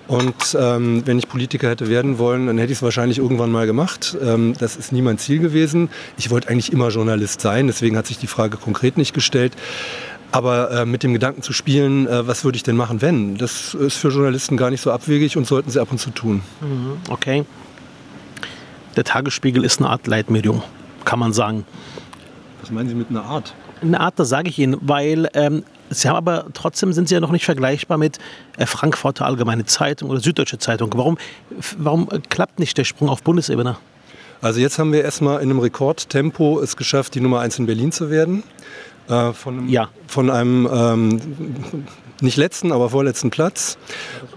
Und 0.08 0.58
ähm, 0.60 1.04
wenn 1.06 1.20
ich 1.20 1.30
Politiker 1.30 1.70
hätte 1.70 1.88
werden 1.88 2.18
wollen, 2.18 2.48
dann 2.48 2.58
hätte 2.58 2.72
ich 2.72 2.80
es 2.80 2.82
wahrscheinlich 2.82 3.20
irgendwann 3.20 3.52
mal 3.52 3.68
gemacht. 3.68 4.18
Ähm, 4.24 4.56
das 4.58 4.76
ist 4.76 4.92
nie 4.92 5.04
mein 5.04 5.20
Ziel 5.20 5.38
gewesen. 5.38 5.90
Ich 6.18 6.32
wollte 6.32 6.50
eigentlich 6.50 6.74
immer 6.74 6.90
Journalist 6.90 7.42
sein, 7.42 7.68
deswegen 7.68 7.96
hat 7.96 8.08
sich 8.08 8.18
die 8.18 8.26
Frage 8.26 8.58
konkret 8.58 8.98
nicht 8.98 9.14
gestellt. 9.14 9.54
Aber 10.32 10.72
äh, 10.72 10.86
mit 10.86 11.04
dem 11.04 11.14
Gedanken 11.14 11.42
zu 11.42 11.54
spielen, 11.54 12.08
äh, 12.08 12.28
was 12.28 12.44
würde 12.44 12.56
ich 12.56 12.64
denn 12.64 12.76
machen, 12.76 13.02
wenn, 13.02 13.38
das 13.38 13.74
ist 13.74 13.98
für 13.98 14.10
Journalisten 14.10 14.58
gar 14.58 14.70
nicht 14.70 14.82
so 14.82 14.92
abwegig 14.92 15.38
und 15.38 15.48
sollten 15.48 15.72
sie 15.72 15.82
ab 15.82 15.92
und 15.92 15.98
zu 15.98 16.12
tun. 16.12 16.42
Mhm, 16.62 16.98
okay. 17.10 17.46
Der 18.96 19.04
Tagesspiegel 19.04 19.64
ist 19.64 19.80
eine 19.80 19.90
Art 19.90 20.06
Leitmedium, 20.08 20.62
kann 21.06 21.20
man 21.20 21.34
sagen. 21.34 21.66
Was 22.62 22.70
meinen 22.70 22.90
Sie 22.90 22.96
mit 22.96 23.10
einer 23.10 23.24
Art? 23.24 23.56
Eine 23.82 24.00
Art, 24.00 24.20
das 24.20 24.30
sage 24.30 24.50
ich 24.50 24.60
Ihnen, 24.60 24.78
weil 24.82 25.30
ähm, 25.34 25.64
Sie 25.90 26.08
haben 26.08 26.18
aber 26.18 26.46
trotzdem 26.54 26.94
sind 26.94 27.08
Sie 27.08 27.16
ja 27.16 27.22
noch 27.22 27.32
nicht 27.32 27.46
vergleichbar 27.46 27.98
mit 27.98 28.20
äh, 28.58 28.66
Frankfurter 28.66 29.26
Allgemeine 29.26 29.66
Zeitung 29.66 30.10
oder 30.10 30.20
Süddeutsche 30.20 30.60
Zeitung. 30.60 30.92
Warum, 30.96 31.18
warum 31.78 32.08
klappt 32.30 32.60
nicht 32.60 32.78
der 32.78 32.84
Sprung 32.84 33.10
auf 33.10 33.24
Bundesebene? 33.24 33.78
Also 34.42 34.60
jetzt 34.62 34.80
haben 34.80 34.94
wir 34.94 35.04
erstmal 35.04 35.42
in 35.42 35.50
einem 35.50 35.60
Rekordtempo 35.60 36.62
es 36.62 36.78
geschafft, 36.78 37.16
die 37.16 37.20
Nummer 37.20 37.42
1 37.42 37.60
in 37.60 37.66
Berlin 37.66 37.92
zu 37.92 38.10
werden. 38.10 38.44
Äh, 39.10 39.34
von, 39.34 39.58
einem, 39.58 39.70
ja. 39.70 39.90
von 40.08 40.30
einem 40.30 40.70
ähm, 40.72 41.20
nicht 42.22 42.38
letzten, 42.38 42.72
aber 42.72 42.90
vorletzten 42.90 43.30
Platz. 43.30 43.78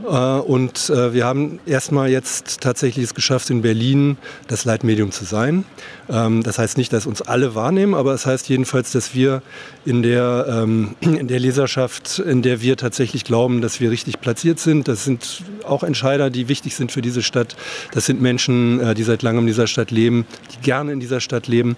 Äh, 0.07 0.09
und 0.09 0.91
äh, 0.91 1.13
wir 1.13 1.25
haben 1.25 1.61
erstmal 1.67 2.11
jetzt 2.11 2.61
tatsächlich 2.61 3.05
es 3.05 3.15
geschafft, 3.15 3.51
in 3.51 3.63
Berlin 3.63 4.17
das 4.49 4.65
Leitmedium 4.65 5.11
zu 5.11 5.25
sein. 5.25 5.65
Ähm, 6.09 6.43
das 6.43 6.59
heißt 6.59 6.77
nicht, 6.77 6.93
dass 6.93 7.07
uns 7.07 7.23
alle 7.23 7.55
wahrnehmen, 7.55 7.95
aber 7.95 8.13
es 8.15 8.27
heißt 8.27 8.49
jedenfalls, 8.49 8.93
dass 8.93 9.15
wir 9.15 9.43
in 9.85 10.03
der, 10.03 10.47
ähm, 10.49 10.97
in 11.01 11.29
der 11.29 11.41
Leserschaft, 11.41 12.19
in 12.19 12.43
der 12.43 12.61
wir 12.61 12.77
tatsächlich 12.77 13.25
glauben, 13.25 13.61
dass 13.61 13.81
wir 13.81 13.91
richtig 13.91 14.21
platziert 14.21 14.59
sind. 14.59 14.89
Das 14.89 15.05
sind 15.05 15.43
auch 15.65 15.83
Entscheider, 15.83 16.31
die 16.31 16.49
wichtig 16.49 16.75
sind 16.75 16.93
für 16.93 17.03
diese 17.03 17.23
Stadt. 17.23 17.57
Das 17.93 18.07
sind 18.07 18.21
Menschen, 18.21 18.81
äh, 18.81 18.95
die 18.95 19.03
seit 19.03 19.23
langem 19.23 19.41
in 19.41 19.47
dieser 19.47 19.67
Stadt 19.67 19.91
leben, 19.91 20.27
die 20.55 20.61
gerne 20.63 20.93
in 20.93 21.01
dieser 21.01 21.21
Stadt 21.21 21.47
leben. 21.47 21.77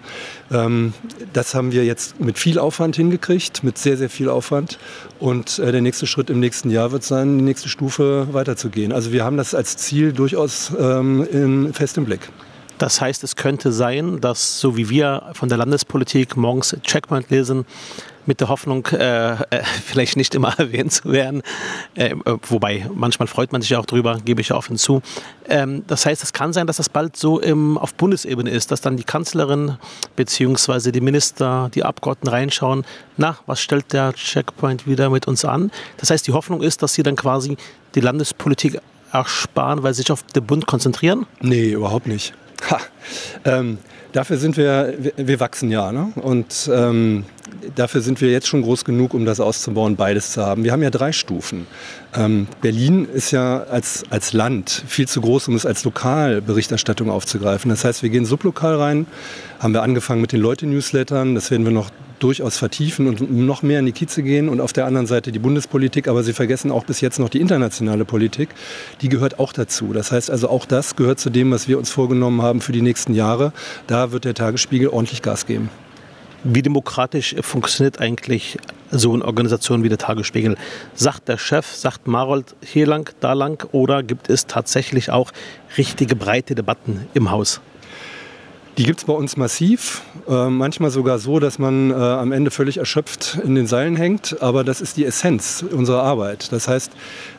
Ähm, 0.51 0.95
das 1.33 1.55
haben 1.55 1.73
wir 1.73 1.85
jetzt 1.85 2.21
mit 2.21 2.39
viel 2.39 2.59
Aufwand 2.59 2.97
hingekriegt, 2.97 3.65
mit 3.65 3.79
sehr, 3.79 3.97
sehr 3.97 4.11
viel 4.11 4.29
Aufwand. 4.29 4.79
Und 5.21 5.59
der 5.59 5.81
nächste 5.81 5.94
Schritt 6.07 6.31
im 6.31 6.41
nächsten 6.41 6.71
Jahr 6.71 6.93
wird 6.93 7.05
sein, 7.05 7.39
die 7.39 7.45
nächste 7.45 7.69
Stufe 7.69 8.29
weiterzugehen. 8.33 8.93
Also 8.93 9.13
wir 9.13 9.25
haben 9.25 9.37
das 9.37 9.55
als 9.55 9.77
Ziel 9.77 10.13
durchaus 10.13 10.73
ähm, 10.79 11.27
in, 11.31 11.73
fest 11.73 11.97
im 11.97 12.05
Blick. 12.05 12.29
Das 12.79 13.01
heißt, 13.01 13.23
es 13.23 13.37
könnte 13.37 13.73
sein, 13.73 14.21
dass 14.21 14.61
so 14.61 14.77
wie 14.77 14.91
wir 14.91 15.31
von 15.35 15.49
der 15.49 15.59
Landespolitik 15.59 16.37
morgens 16.37 16.77
Checkpoint 16.83 17.31
lesen, 17.31 17.67
mit 18.27 18.41
der 18.41 18.49
Hoffnung, 18.49 18.87
äh, 18.87 19.33
äh, 19.33 19.63
vielleicht 19.85 20.17
nicht 20.17 20.35
immer 20.35 20.55
erwähnt 20.59 20.93
zu 20.93 21.11
werden. 21.13 21.43
Äh, 21.95 22.11
äh, 22.11 22.37
wobei, 22.49 22.89
manchmal 22.95 23.27
freut 23.27 23.53
man 23.53 23.63
sich 23.63 23.75
auch 23.77 23.87
drüber, 23.87 24.19
gebe 24.25 24.41
ich 24.41 24.53
offen 24.53 24.77
zu. 24.77 25.03
Ähm, 25.49 25.85
das 25.87 26.07
heißt, 26.07 26.23
es 26.23 26.33
kann 26.33 26.53
sein, 26.53 26.67
dass 26.67 26.77
das 26.77 26.89
bald 26.89 27.17
so 27.17 27.41
im, 27.41 27.79
auf 27.79 27.95
Bundesebene 27.95 28.51
ist, 28.51 28.71
dass 28.71 28.81
dann 28.81 28.97
die 28.97 29.05
Kanzlerin 29.05 29.77
bzw. 30.17 30.93
die 30.93 31.01
Minister, 31.01 31.71
die 31.75 31.85
Abgeordneten 31.85 32.29
reinschauen, 32.29 32.85
na, 33.17 33.39
was 33.47 33.61
stellt 33.61 33.93
der 33.93 34.13
Checkpoint 34.15 34.87
wieder 34.87 35.11
mit 35.11 35.29
uns 35.29 35.45
an? 35.45 35.71
Das 35.99 36.11
heißt, 36.11 36.27
die 36.27 36.33
Hoffnung 36.33 36.63
ist, 36.63 36.83
dass 36.83 36.95
sie 36.95 37.03
dann 37.03 37.17
quasi 37.17 37.57
die 37.95 38.01
Landespolitik 38.01 38.81
ersparen, 39.13 39.83
weil 39.83 39.95
sie 39.95 40.03
sich 40.03 40.11
auf 40.11 40.23
den 40.25 40.45
Bund 40.45 40.67
konzentrieren? 40.67 41.27
Nee, 41.41 41.71
überhaupt 41.71 42.07
nicht. 42.07 42.35
Ha. 42.71 42.81
Ähm, 43.45 43.79
dafür 44.13 44.39
sind 44.39 44.57
wir, 44.57 44.95
wir, 44.99 45.13
wir 45.17 45.41
wachsen 45.41 45.71
ja. 45.71 45.93
Ne? 45.93 46.13
Und 46.17 46.71
ähm, 46.73 47.25
dafür 47.75 48.01
sind 48.01 48.21
wir 48.21 48.31
jetzt 48.31 48.47
schon 48.47 48.63
groß 48.63 48.85
genug, 48.85 49.15
um 49.15 49.25
das 49.25 49.41
auszubauen, 49.41 49.97
beides 49.97 50.33
zu 50.33 50.45
haben. 50.45 50.65
Wir 50.65 50.73
haben 50.73 50.83
ja 50.83 50.91
drei 50.91 51.13
Stufen. 51.13 51.67
Ähm, 52.15 52.47
Berlin 52.61 53.07
ist 53.13 53.31
ja 53.31 53.65
als, 53.65 54.05
als 54.11 54.33
Land 54.33 54.85
viel 54.87 55.09
zu 55.09 55.21
groß, 55.21 55.49
um 55.49 55.55
es 55.55 55.67
als 55.67 55.85
Lokalberichterstattung 55.85 57.11
aufzugreifen. 57.11 57.69
Das 57.69 57.85
heißt, 57.85 58.03
wir 58.03 58.11
gehen 58.11 58.25
sublokal 58.25 58.77
rein, 58.77 59.07
haben 59.59 59.75
wir 59.75 59.83
angefangen 59.83 60.21
mit 60.21 60.33
den 60.33 60.41
Leute-Newslettern, 60.41 61.35
das 61.35 61.51
werden 61.51 61.65
wir 61.65 61.73
noch 61.73 61.91
durchaus 62.19 62.57
vertiefen 62.57 63.07
und 63.07 63.31
noch 63.31 63.63
mehr 63.63 63.81
in 63.81 63.87
die 63.87 63.93
Kieze 63.93 64.23
gehen 64.23 64.49
und 64.49 64.61
auf 64.61 64.73
der 64.73 64.87
anderen 64.87 65.07
Seite 65.07 65.33
die 65.33 65.39
Bundespolitik, 65.39 66.09
aber 66.09 66.23
sie 66.23 66.33
vergessen 66.33 66.71
auch 66.71 66.85
bis 66.85 67.01
jetzt 67.01 67.19
noch 67.19 67.29
die 67.29 67.41
internationale 67.41 68.05
Politik, 68.05 68.51
die 69.01 69.09
gehört 69.09 69.39
auch 69.39 69.53
dazu. 69.53 69.93
Das 69.93 70.13
heißt 70.13 70.31
also 70.31 70.49
auch 70.49 70.67
das 70.67 70.97
gehört 70.97 71.21
zu 71.21 71.31
dem, 71.31 71.51
was 71.51 71.69
wir 71.69 71.79
uns 71.79 71.91
vorgenommen 71.91 72.43
haben 72.43 72.61
für 72.61 72.73
die 72.73 72.83
nächsten 72.83 73.15
Jahre. 73.15 73.53
Da 73.87 74.13
wird 74.13 74.25
der 74.25 74.35
Tagesspiegel 74.35 74.89
ordentlich 74.89 75.23
Gas 75.23 75.47
geben. 75.47 75.71
Wie 76.47 76.61
demokratisch 76.61 77.37
funktioniert 77.41 78.01
eigentlich 78.01 78.59
so 78.91 79.15
eine 79.15 79.25
Organisation 79.25 79.83
wie 79.83 79.89
der 79.89 79.97
Tagesspiegel? 79.97 80.57
Sagt 80.95 81.29
der 81.29 81.39
Chef, 81.39 81.67
sagt 81.75 82.07
Marold 82.07 82.55
hier 82.63 82.87
lang, 82.87 83.11
da 83.21 83.33
lang 83.33 83.67
oder 83.73 84.03
gibt 84.03 84.29
es 84.29 84.47
tatsächlich 84.47 85.11
auch 85.11 85.33
richtige 85.79 86.17
breite 86.17 86.55
Debatten 86.55 87.07
im 87.15 87.31
Haus? 87.31 87.63
Die 88.77 88.83
gibt 88.83 88.99
es 88.99 89.05
bei 89.05 89.13
uns 89.13 89.37
massiv, 89.37 90.03
äh, 90.29 90.49
manchmal 90.49 90.91
sogar 90.91 91.21
so, 91.21 91.39
dass 91.39 91.61
man 91.61 91.91
äh, 91.91 91.95
am 91.95 92.33
Ende 92.33 92.51
völlig 92.51 92.79
erschöpft 92.79 93.39
in 93.45 93.55
den 93.55 93.69
Seilen 93.69 93.95
hängt. 93.95 94.43
Aber 94.43 94.65
das 94.65 94.81
ist 94.81 94.97
die 94.97 95.05
Essenz 95.05 95.65
unserer 95.71 96.03
Arbeit. 96.03 96.51
Das 96.51 96.67
heißt, 96.67 96.91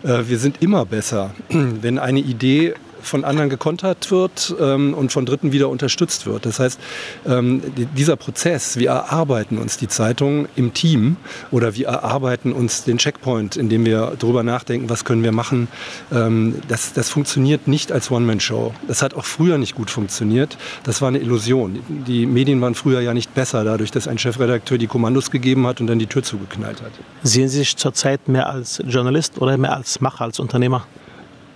äh, 0.03 0.23
wir 0.27 0.39
sind 0.39 0.61
immer 0.61 0.85
besser, 0.85 1.31
wenn 1.49 1.99
eine 1.99 2.21
Idee 2.21 2.75
von 3.05 3.23
anderen 3.23 3.49
gekontert 3.49 4.11
wird 4.11 4.55
ähm, 4.59 4.93
und 4.93 5.11
von 5.11 5.25
Dritten 5.25 5.51
wieder 5.51 5.69
unterstützt 5.69 6.25
wird. 6.25 6.45
Das 6.45 6.59
heißt, 6.59 6.79
ähm, 7.25 7.61
dieser 7.95 8.15
Prozess, 8.15 8.77
wir 8.77 8.89
erarbeiten 8.89 9.57
uns 9.57 9.77
die 9.77 9.87
Zeitung 9.87 10.47
im 10.55 10.73
Team 10.73 11.17
oder 11.51 11.75
wir 11.75 11.87
erarbeiten 11.87 12.53
uns 12.53 12.83
den 12.83 12.97
Checkpoint, 12.97 13.55
indem 13.55 13.85
wir 13.85 14.13
darüber 14.19 14.43
nachdenken, 14.43 14.89
was 14.89 15.05
können 15.05 15.23
wir 15.23 15.31
machen. 15.31 15.67
Ähm, 16.11 16.55
das, 16.67 16.93
das 16.93 17.09
funktioniert 17.09 17.67
nicht 17.67 17.91
als 17.91 18.11
One-Man-Show. 18.11 18.73
Das 18.87 19.01
hat 19.01 19.13
auch 19.13 19.25
früher 19.25 19.57
nicht 19.57 19.75
gut 19.75 19.89
funktioniert. 19.89 20.57
Das 20.83 21.01
war 21.01 21.09
eine 21.09 21.19
Illusion. 21.19 21.79
Die 22.07 22.25
Medien 22.25 22.61
waren 22.61 22.75
früher 22.75 23.01
ja 23.01 23.13
nicht 23.13 23.33
besser, 23.33 23.63
dadurch, 23.63 23.91
dass 23.91 24.07
ein 24.07 24.17
Chefredakteur 24.17 24.77
die 24.77 24.87
Kommandos 24.87 25.31
gegeben 25.31 25.67
hat 25.67 25.81
und 25.81 25.87
dann 25.87 25.99
die 25.99 26.07
Tür 26.07 26.23
zugeknallt 26.23 26.81
hat. 26.81 26.91
Sehen 27.23 27.47
Sie 27.47 27.59
sich 27.59 27.77
zurzeit 27.77 28.27
mehr 28.27 28.49
als 28.49 28.81
Journalist 28.85 29.41
oder 29.41 29.57
mehr 29.57 29.75
als 29.75 30.01
Macher, 30.01 30.25
als 30.25 30.39
Unternehmer? 30.39 30.85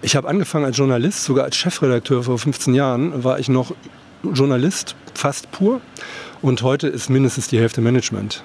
Ich 0.01 0.15
habe 0.15 0.27
angefangen 0.27 0.65
als 0.65 0.77
Journalist, 0.77 1.25
sogar 1.25 1.45
als 1.45 1.57
Chefredakteur 1.57 2.23
vor 2.23 2.37
15 2.37 2.73
Jahren 2.73 3.23
war 3.23 3.39
ich 3.39 3.49
noch 3.49 3.73
Journalist, 4.23 4.95
fast 5.13 5.51
pur. 5.51 5.81
Und 6.41 6.61
heute 6.61 6.87
ist 6.87 7.09
mindestens 7.09 7.49
die 7.49 7.59
Hälfte 7.59 7.81
Management. 7.81 8.43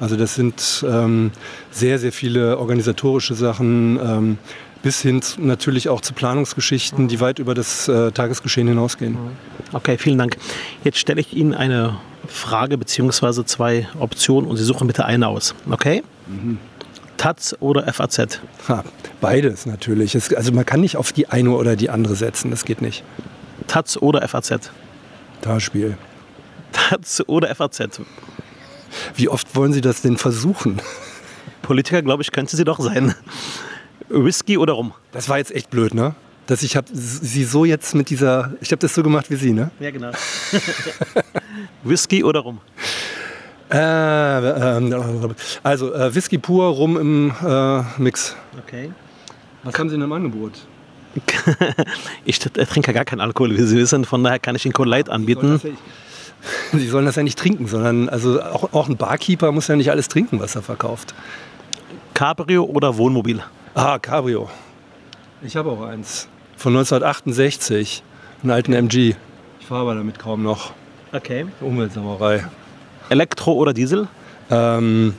Also 0.00 0.16
das 0.16 0.34
sind 0.34 0.84
ähm, 0.88 1.30
sehr, 1.70 1.98
sehr 1.98 2.12
viele 2.12 2.58
organisatorische 2.58 3.34
Sachen, 3.34 3.98
ähm, 4.02 4.38
bis 4.82 5.00
hin 5.02 5.22
zu, 5.22 5.40
natürlich 5.40 5.88
auch 5.88 6.00
zu 6.00 6.14
Planungsgeschichten, 6.14 7.08
die 7.08 7.20
weit 7.20 7.38
über 7.38 7.54
das 7.54 7.88
äh, 7.88 8.12
Tagesgeschehen 8.12 8.68
hinausgehen. 8.68 9.16
Okay, 9.72 9.98
vielen 9.98 10.18
Dank. 10.18 10.36
Jetzt 10.84 10.98
stelle 10.98 11.20
ich 11.20 11.34
Ihnen 11.34 11.54
eine 11.54 11.96
Frage 12.26 12.78
bzw. 12.78 13.44
zwei 13.44 13.88
Optionen 13.98 14.48
und 14.48 14.56
Sie 14.56 14.64
suchen 14.64 14.86
bitte 14.86 15.04
eine 15.04 15.28
aus. 15.28 15.54
Okay? 15.70 16.02
Mhm. 16.26 16.58
Taz 17.18 17.54
oder 17.60 17.92
FAZ? 17.92 18.40
Ha, 18.68 18.84
beides 19.20 19.66
natürlich. 19.66 20.14
Es, 20.14 20.32
also 20.32 20.52
man 20.52 20.64
kann 20.64 20.80
nicht 20.80 20.96
auf 20.96 21.12
die 21.12 21.28
eine 21.28 21.50
oder 21.50 21.76
die 21.76 21.90
andere 21.90 22.14
setzen, 22.14 22.50
das 22.50 22.64
geht 22.64 22.80
nicht. 22.80 23.04
Taz 23.66 23.98
oder 23.98 24.26
FAZ? 24.26 24.70
Spiel. 25.58 25.98
Taz 26.72 27.22
oder 27.26 27.54
FAZ? 27.54 28.00
Wie 29.14 29.28
oft 29.28 29.54
wollen 29.54 29.72
Sie 29.72 29.80
das 29.80 30.00
denn 30.02 30.16
versuchen? 30.16 30.80
Politiker, 31.62 32.02
glaube 32.02 32.22
ich, 32.22 32.32
könnte 32.32 32.56
sie 32.56 32.64
doch 32.64 32.80
sein. 32.80 33.14
Whisky 34.08 34.56
oder 34.56 34.74
Rum? 34.74 34.94
Das 35.12 35.28
war 35.28 35.38
jetzt 35.38 35.54
echt 35.54 35.70
blöd, 35.70 35.94
ne? 35.94 36.14
Dass 36.46 36.62
ich 36.62 36.76
habe 36.76 36.86
sie 36.92 37.44
so 37.44 37.66
jetzt 37.66 37.94
mit 37.94 38.08
dieser, 38.08 38.54
ich 38.62 38.70
habe 38.72 38.80
das 38.80 38.94
so 38.94 39.02
gemacht 39.02 39.30
wie 39.30 39.36
Sie, 39.36 39.52
ne? 39.52 39.70
Ja, 39.80 39.90
genau. 39.90 40.12
Whisky 41.82 42.24
oder 42.24 42.40
Rum? 42.40 42.60
Äh, 43.70 44.78
äh, 44.78 45.34
also 45.62 45.94
äh, 45.94 46.14
Whisky 46.14 46.38
pur, 46.38 46.66
rum 46.68 46.96
im 46.96 47.32
äh, 47.44 47.82
Mix. 47.98 48.34
Okay. 48.64 48.92
Was 49.62 49.78
haben 49.78 49.88
Sie 49.88 49.96
denn 49.96 50.04
im 50.04 50.12
Angebot? 50.12 50.52
ich 52.24 52.38
trinke 52.38 52.92
gar 52.92 53.04
keinen 53.04 53.20
Alkohol, 53.20 53.56
wie 53.56 53.62
Sie 53.62 53.76
wissen. 53.76 54.04
Von 54.04 54.24
daher 54.24 54.38
kann 54.38 54.54
ich 54.54 54.64
Ihnen 54.64 54.72
Cola 54.72 54.90
Light 54.90 55.08
anbieten. 55.08 55.60
Sie 56.72 56.86
sollen 56.86 57.04
das 57.04 57.16
ja 57.16 57.22
nicht 57.22 57.38
trinken, 57.38 57.66
sondern 57.66 58.08
also 58.08 58.40
auch, 58.40 58.72
auch 58.72 58.88
ein 58.88 58.96
Barkeeper 58.96 59.50
muss 59.50 59.66
ja 59.66 59.76
nicht 59.76 59.90
alles 59.90 60.08
trinken, 60.08 60.38
was 60.40 60.54
er 60.54 60.62
verkauft. 60.62 61.14
Cabrio 62.14 62.64
oder 62.64 62.96
Wohnmobil? 62.96 63.42
Ah, 63.74 63.98
Cabrio. 63.98 64.48
Ich 65.42 65.56
habe 65.56 65.70
auch 65.70 65.82
eins. 65.82 66.28
Von 66.56 66.76
1968. 66.76 68.02
Einen 68.42 68.50
alten 68.52 68.72
MG. 68.72 69.14
Ich 69.60 69.66
fahre 69.66 69.82
aber 69.82 69.94
damit 69.94 70.18
kaum 70.18 70.42
noch. 70.42 70.72
Okay. 71.12 71.46
Umweltsauerei. 71.60 72.44
Elektro 73.08 73.52
oder 73.52 73.72
Diesel? 73.72 74.08
Ähm, 74.50 75.14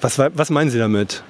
Was, 0.00 0.18
was 0.18 0.50
meinen 0.50 0.70
Sie 0.70 0.78
damit? 0.78 1.22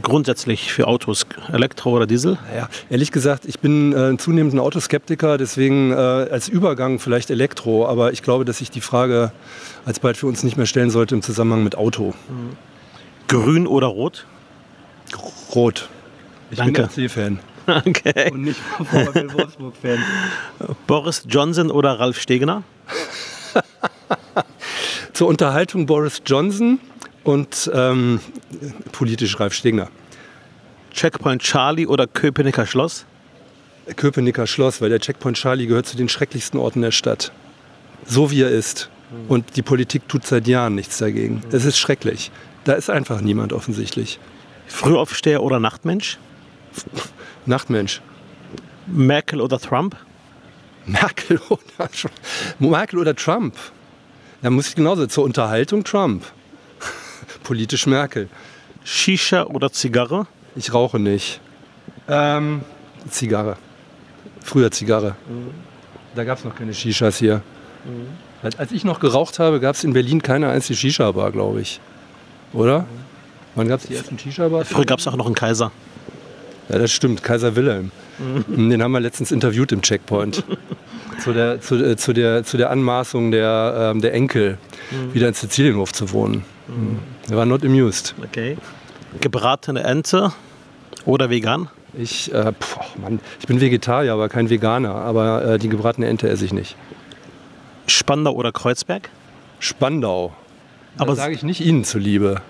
Grundsätzlich 0.00 0.72
für 0.72 0.86
Autos, 0.88 1.26
Elektro 1.52 1.90
oder 1.90 2.06
Diesel? 2.06 2.38
Naja, 2.50 2.68
ehrlich 2.88 3.12
gesagt, 3.12 3.44
ich 3.44 3.58
bin 3.60 3.92
äh, 3.92 4.16
zunehmend 4.16 4.54
ein 4.54 4.58
Autoskeptiker, 4.58 5.36
deswegen 5.36 5.92
äh, 5.92 5.96
als 5.96 6.48
Übergang 6.48 6.98
vielleicht 6.98 7.30
Elektro, 7.30 7.86
aber 7.86 8.12
ich 8.12 8.22
glaube, 8.22 8.46
dass 8.46 8.58
sich 8.58 8.70
die 8.70 8.80
Frage 8.80 9.32
alsbald 9.84 10.16
für 10.16 10.26
uns 10.26 10.42
nicht 10.44 10.56
mehr 10.56 10.64
stellen 10.66 10.90
sollte 10.90 11.14
im 11.14 11.20
Zusammenhang 11.20 11.62
mit 11.62 11.76
Auto. 11.76 12.14
Grün 13.28 13.66
oder 13.66 13.88
Rot? 13.88 14.26
Rot. 15.54 15.90
Ich 16.50 16.58
Danke. 16.58 16.88
bin 16.94 17.08
FC-Fan. 17.08 17.38
Okay. 17.64 18.32
Und 18.32 18.42
nicht 18.42 18.58
VfL 18.78 19.32
Wolfsburg-Fan. 19.34 19.98
Boris 20.88 21.22
Johnson 21.28 21.70
oder 21.70 22.00
Ralf 22.00 22.18
Stegener? 22.18 22.64
Zur 25.12 25.28
Unterhaltung 25.28 25.86
Boris 25.86 26.22
Johnson 26.24 26.80
und 27.24 27.70
ähm, 27.72 28.20
politisch 28.92 29.38
Ralf 29.38 29.54
Stegner. 29.54 29.88
Checkpoint 30.92 31.42
Charlie 31.42 31.86
oder 31.86 32.06
Köpenicker 32.06 32.66
Schloss? 32.66 33.06
Köpenicker 33.96 34.46
Schloss, 34.46 34.80
weil 34.80 34.90
der 34.90 35.00
Checkpoint 35.00 35.36
Charlie 35.36 35.66
gehört 35.66 35.86
zu 35.86 35.96
den 35.96 36.08
schrecklichsten 36.08 36.58
Orten 36.60 36.82
der 36.82 36.92
Stadt. 36.92 37.32
So 38.06 38.30
wie 38.30 38.42
er 38.42 38.50
ist. 38.50 38.90
Und 39.28 39.56
die 39.56 39.62
Politik 39.62 40.08
tut 40.08 40.26
seit 40.26 40.46
Jahren 40.46 40.74
nichts 40.74 40.98
dagegen. 40.98 41.42
Es 41.50 41.64
ist 41.64 41.78
schrecklich. 41.78 42.30
Da 42.64 42.72
ist 42.74 42.90
einfach 42.90 43.20
niemand 43.20 43.52
offensichtlich. 43.52 44.18
Frühaufsteher 44.66 45.42
oder 45.42 45.60
Nachtmensch? 45.60 46.18
Nachtmensch. 47.46 48.00
Merkel 48.86 49.40
oder 49.40 49.58
Trump? 49.58 49.96
Merkel 50.86 51.40
oder, 51.48 51.88
Merkel 52.58 52.98
oder 52.98 53.14
Trump? 53.14 53.54
Da 54.42 54.50
muss 54.50 54.68
ich 54.68 54.74
genauso 54.74 55.06
zur 55.06 55.24
Unterhaltung 55.24 55.84
Trump. 55.84 56.24
Politisch 57.44 57.86
Merkel. 57.86 58.28
Shisha 58.84 59.44
oder 59.44 59.70
Zigarre? 59.72 60.26
Ich 60.56 60.74
rauche 60.74 60.98
nicht. 60.98 61.40
Ähm, 62.08 62.62
Zigarre. 63.08 63.56
Früher 64.42 64.70
Zigarre. 64.70 65.14
Da 66.14 66.24
gab 66.24 66.38
es 66.38 66.44
noch 66.44 66.54
keine 66.54 66.74
Shishas 66.74 67.18
hier. 67.18 67.42
Als- 68.42 68.58
Als 68.58 68.72
ich 68.72 68.84
noch 68.84 68.98
geraucht 69.00 69.38
habe, 69.38 69.60
gab 69.60 69.76
es 69.76 69.84
in 69.84 69.92
Berlin 69.92 70.20
keine 70.22 70.48
einzige 70.50 70.76
Shisha-Bar, 70.76 71.30
glaube 71.30 71.60
ich. 71.60 71.80
Oder? 72.52 72.86
Wann 73.54 73.68
gab 73.68 73.80
es 73.80 73.86
die 73.86 73.94
ersten 73.94 74.18
Shisha-Bars? 74.18 74.68
Früher 74.68 74.84
gab 74.84 74.98
es 74.98 75.06
auch 75.06 75.16
noch 75.16 75.26
einen 75.26 75.34
Kaiser. 75.36 75.70
Ja, 76.68 76.78
das 76.78 76.90
stimmt. 76.92 77.22
Kaiser 77.22 77.54
Wilhelm. 77.54 77.92
Den 78.18 78.82
haben 78.82 78.92
wir 78.92 79.00
letztens 79.00 79.32
interviewt 79.32 79.72
im 79.72 79.82
Checkpoint. 79.82 80.44
zu, 81.22 81.32
der, 81.32 81.60
zu, 81.60 81.76
äh, 81.76 81.96
zu, 81.96 82.12
der, 82.12 82.44
zu 82.44 82.56
der 82.56 82.70
Anmaßung 82.70 83.30
der, 83.30 83.92
ähm, 83.92 84.00
der 84.00 84.12
Enkel, 84.14 84.58
wieder 85.12 85.28
in 85.28 85.34
Sizilienhof 85.34 85.92
zu 85.92 86.12
wohnen. 86.12 86.44
Mhm. 86.68 86.98
Er 87.30 87.36
war 87.36 87.46
not 87.46 87.64
amused. 87.64 88.14
Okay. 88.22 88.56
Gebratene 89.20 89.82
Ente 89.82 90.32
oder 91.04 91.30
vegan? 91.30 91.68
Ich, 91.94 92.32
äh, 92.32 92.52
pf, 92.52 92.78
Mann, 92.96 93.20
ich 93.38 93.46
bin 93.46 93.60
Vegetarier, 93.60 94.12
aber 94.14 94.28
kein 94.28 94.48
Veganer. 94.48 94.94
Aber 94.94 95.44
äh, 95.44 95.58
die 95.58 95.68
gebratene 95.68 96.06
Ente 96.06 96.28
esse 96.28 96.44
ich 96.44 96.52
nicht. 96.52 96.76
Spandau 97.86 98.32
oder 98.32 98.52
Kreuzberg? 98.52 99.10
Spandau. 99.58 100.32
Aber 100.96 101.02
Aber 101.10 101.16
sage 101.16 101.34
ich 101.34 101.42
nicht 101.42 101.60
Ihnen 101.60 101.84
zuliebe. 101.84 102.40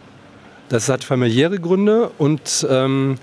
Das 0.69 0.89
hat 0.89 1.05
familiäre 1.05 1.59
Gründe 1.59 2.11
und, 2.19 2.67
ähm, 2.71 3.19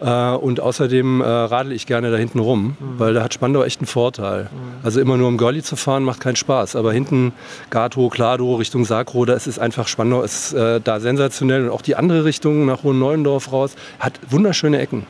äh, 0.00 0.30
und 0.30 0.60
außerdem 0.60 1.20
äh, 1.20 1.24
radel 1.24 1.72
ich 1.72 1.86
gerne 1.86 2.10
da 2.10 2.16
hinten 2.16 2.38
rum, 2.38 2.76
weil 2.96 3.14
da 3.14 3.22
hat 3.22 3.34
Spandau 3.34 3.62
echt 3.64 3.80
einen 3.80 3.86
Vorteil. 3.86 4.48
Also 4.82 5.00
immer 5.00 5.16
nur 5.16 5.28
um 5.28 5.36
Görli 5.36 5.62
zu 5.62 5.76
fahren 5.76 6.04
macht 6.04 6.20
keinen 6.20 6.36
Spaß. 6.36 6.76
Aber 6.76 6.92
hinten 6.92 7.32
Gato, 7.70 8.08
Klado, 8.08 8.54
Richtung 8.56 8.84
Sakro, 8.84 9.24
da 9.24 9.34
ist 9.34 9.46
es 9.46 9.58
einfach 9.58 9.88
Spandau 9.88 10.22
ist 10.22 10.52
äh, 10.52 10.80
da 10.80 11.00
sensationell. 11.00 11.64
Und 11.64 11.70
auch 11.70 11.82
die 11.82 11.96
andere 11.96 12.24
Richtung 12.24 12.66
nach 12.66 12.82
Hohen-Neuendorf 12.82 13.52
raus 13.52 13.74
hat 13.98 14.18
wunderschöne 14.28 14.78
Ecken. 14.78 15.06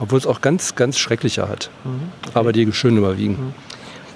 Obwohl 0.00 0.18
es 0.18 0.26
auch 0.26 0.40
ganz, 0.40 0.76
ganz 0.76 0.96
schreckliche 0.96 1.48
hat. 1.48 1.70
Aber 2.32 2.52
die 2.52 2.72
schön 2.72 2.96
überwiegen. 2.96 3.52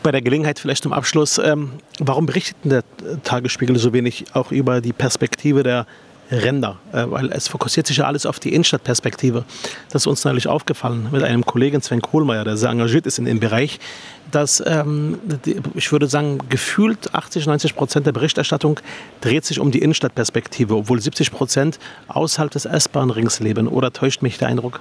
bei 0.02 0.12
der 0.12 0.22
Gelegenheit 0.22 0.58
vielleicht 0.60 0.84
zum 0.84 0.92
Abschluss, 0.92 1.38
ähm, 1.38 1.72
warum 1.98 2.26
berichtet 2.26 2.56
denn 2.62 2.70
der 2.70 2.82
Tagesspiegel 3.24 3.76
so 3.78 3.92
wenig 3.92 4.26
auch 4.32 4.52
über 4.52 4.80
die 4.80 4.92
Perspektive 4.92 5.62
der 5.62 5.86
Ränder? 6.32 6.78
Äh, 6.92 7.04
weil 7.08 7.30
es 7.30 7.48
fokussiert 7.48 7.86
sich 7.86 7.98
ja 7.98 8.06
alles 8.06 8.26
auf 8.26 8.40
die 8.40 8.52
Innenstadtperspektive. 8.54 9.44
Das 9.90 10.02
ist 10.02 10.06
uns 10.06 10.24
neulich 10.24 10.48
aufgefallen 10.48 11.08
mit 11.12 11.22
einem 11.22 11.44
Kollegen 11.44 11.80
Sven 11.82 12.02
Kohlmeier, 12.02 12.44
der 12.44 12.56
sehr 12.56 12.70
engagiert 12.70 13.06
ist 13.06 13.18
in 13.18 13.26
dem 13.26 13.38
Bereich, 13.38 13.78
dass 14.30 14.62
ähm, 14.66 15.18
die, 15.44 15.60
ich 15.74 15.92
würde 15.92 16.06
sagen, 16.06 16.38
gefühlt 16.48 17.14
80, 17.14 17.46
90 17.46 17.76
Prozent 17.76 18.06
der 18.06 18.12
Berichterstattung 18.12 18.80
dreht 19.20 19.44
sich 19.44 19.60
um 19.60 19.70
die 19.70 19.80
Innenstadtperspektive, 19.80 20.74
obwohl 20.74 21.00
70 21.00 21.30
Prozent 21.30 21.78
außerhalb 22.08 22.50
des 22.50 22.64
S-Bahn-Rings 22.64 23.40
leben. 23.40 23.68
Oder 23.68 23.92
täuscht 23.92 24.22
mich 24.22 24.38
der 24.38 24.48
Eindruck? 24.48 24.80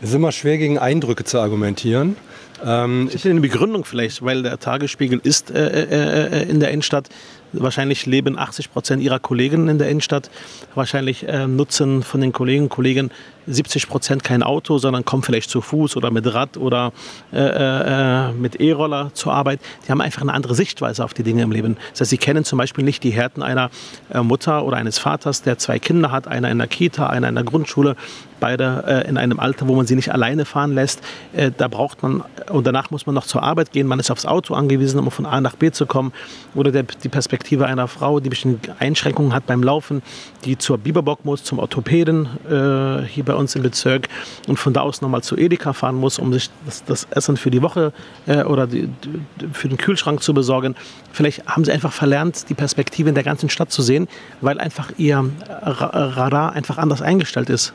Es 0.00 0.08
ist 0.08 0.16
immer 0.16 0.32
schwer, 0.32 0.58
gegen 0.58 0.78
Eindrücke 0.78 1.22
zu 1.22 1.38
argumentieren. 1.38 2.16
Ähm, 2.64 3.08
Ich 3.12 3.28
eine 3.28 3.40
Begründung 3.40 3.84
vielleicht, 3.84 4.24
weil 4.24 4.42
der 4.42 4.58
Tagesspiegel 4.58 5.20
ist 5.22 5.50
äh, 5.50 5.68
äh, 5.68 6.42
äh, 6.42 6.50
in 6.50 6.60
der 6.60 6.70
Innenstadt. 6.70 7.08
Wahrscheinlich 7.52 8.06
leben 8.06 8.38
80 8.38 8.72
Prozent 8.72 9.02
ihrer 9.02 9.18
Kollegen 9.18 9.68
in 9.68 9.78
der 9.78 9.88
Innenstadt. 9.88 10.30
Wahrscheinlich 10.74 11.26
äh, 11.28 11.46
nutzen 11.46 12.02
von 12.02 12.20
den 12.20 12.32
Kolleginnen 12.32 12.64
und 12.64 12.70
Kollegen 12.70 13.10
70 13.46 13.88
Prozent 13.88 14.24
kein 14.24 14.42
Auto, 14.42 14.78
sondern 14.78 15.04
kommen 15.04 15.22
vielleicht 15.22 15.50
zu 15.50 15.60
Fuß 15.60 15.96
oder 15.96 16.10
mit 16.10 16.32
Rad 16.32 16.56
oder 16.56 16.92
äh, 17.32 17.38
äh, 17.38 18.32
mit 18.32 18.60
E-Roller 18.60 19.10
zur 19.14 19.32
Arbeit. 19.32 19.60
Die 19.86 19.90
haben 19.90 20.00
einfach 20.00 20.22
eine 20.22 20.32
andere 20.32 20.54
Sichtweise 20.54 21.04
auf 21.04 21.14
die 21.14 21.22
Dinge 21.22 21.42
im 21.42 21.50
Leben. 21.50 21.76
Das 21.90 22.02
heißt, 22.02 22.10
sie 22.10 22.18
kennen 22.18 22.44
zum 22.44 22.58
Beispiel 22.58 22.84
nicht 22.84 23.02
die 23.02 23.10
Härten 23.10 23.42
einer 23.42 23.70
äh, 24.12 24.20
Mutter 24.20 24.64
oder 24.64 24.76
eines 24.76 24.98
Vaters, 24.98 25.42
der 25.42 25.58
zwei 25.58 25.78
Kinder 25.78 26.12
hat, 26.12 26.28
einer 26.28 26.50
in 26.50 26.58
der 26.58 26.68
Kita, 26.68 27.08
einer 27.08 27.28
in 27.28 27.34
der 27.34 27.44
Grundschule, 27.44 27.96
beide 28.42 28.84
äh, 28.86 29.08
in 29.08 29.16
einem 29.16 29.38
Alter, 29.38 29.68
wo 29.68 29.74
man 29.74 29.86
sie 29.86 29.94
nicht 29.94 30.12
alleine 30.12 30.44
fahren 30.44 30.74
lässt. 30.74 31.00
Äh, 31.32 31.50
da 31.56 31.68
braucht 31.68 32.02
man, 32.02 32.22
und 32.50 32.66
danach 32.66 32.90
muss 32.90 33.06
man 33.06 33.14
noch 33.14 33.26
zur 33.26 33.42
Arbeit 33.42 33.72
gehen, 33.72 33.86
man 33.86 34.00
ist 34.00 34.10
aufs 34.10 34.26
Auto 34.26 34.54
angewiesen, 34.54 34.98
um 34.98 35.10
von 35.10 35.26
A 35.26 35.40
nach 35.40 35.56
B 35.56 35.70
zu 35.70 35.86
kommen. 35.86 36.12
Oder 36.54 36.72
der, 36.72 36.82
die 36.82 37.08
Perspektive 37.08 37.41
einer 37.50 37.88
Frau, 37.88 38.20
die 38.20 38.28
bestimmte 38.28 38.74
Einschränkungen 38.78 39.34
hat 39.34 39.46
beim 39.46 39.62
Laufen, 39.62 40.02
die 40.44 40.58
zur 40.58 40.78
Biberbock 40.78 41.24
muss, 41.24 41.44
zum 41.44 41.58
Orthopäden 41.58 42.26
äh, 42.44 43.06
hier 43.06 43.24
bei 43.24 43.34
uns 43.34 43.54
im 43.54 43.62
Bezirk 43.62 44.08
und 44.48 44.58
von 44.58 44.72
da 44.72 44.80
aus 44.80 45.00
nochmal 45.00 45.22
zu 45.22 45.36
Edeka 45.36 45.72
fahren 45.72 45.96
muss, 45.96 46.18
um 46.18 46.32
sich 46.32 46.50
das, 46.64 46.84
das 46.84 47.06
Essen 47.10 47.36
für 47.36 47.50
die 47.50 47.62
Woche 47.62 47.92
äh, 48.26 48.42
oder 48.44 48.66
die, 48.66 48.88
für 49.52 49.68
den 49.68 49.78
Kühlschrank 49.78 50.22
zu 50.22 50.34
besorgen. 50.34 50.74
Vielleicht 51.12 51.46
haben 51.46 51.64
sie 51.64 51.72
einfach 51.72 51.92
verlernt, 51.92 52.48
die 52.48 52.54
Perspektive 52.54 53.08
in 53.08 53.14
der 53.14 53.24
ganzen 53.24 53.48
Stadt 53.48 53.70
zu 53.70 53.82
sehen, 53.82 54.08
weil 54.40 54.58
einfach 54.58 54.90
ihr 54.96 55.24
Ra 55.48 55.86
Radar 55.86 56.52
einfach 56.52 56.78
anders 56.78 57.02
eingestellt 57.02 57.50
ist. 57.50 57.72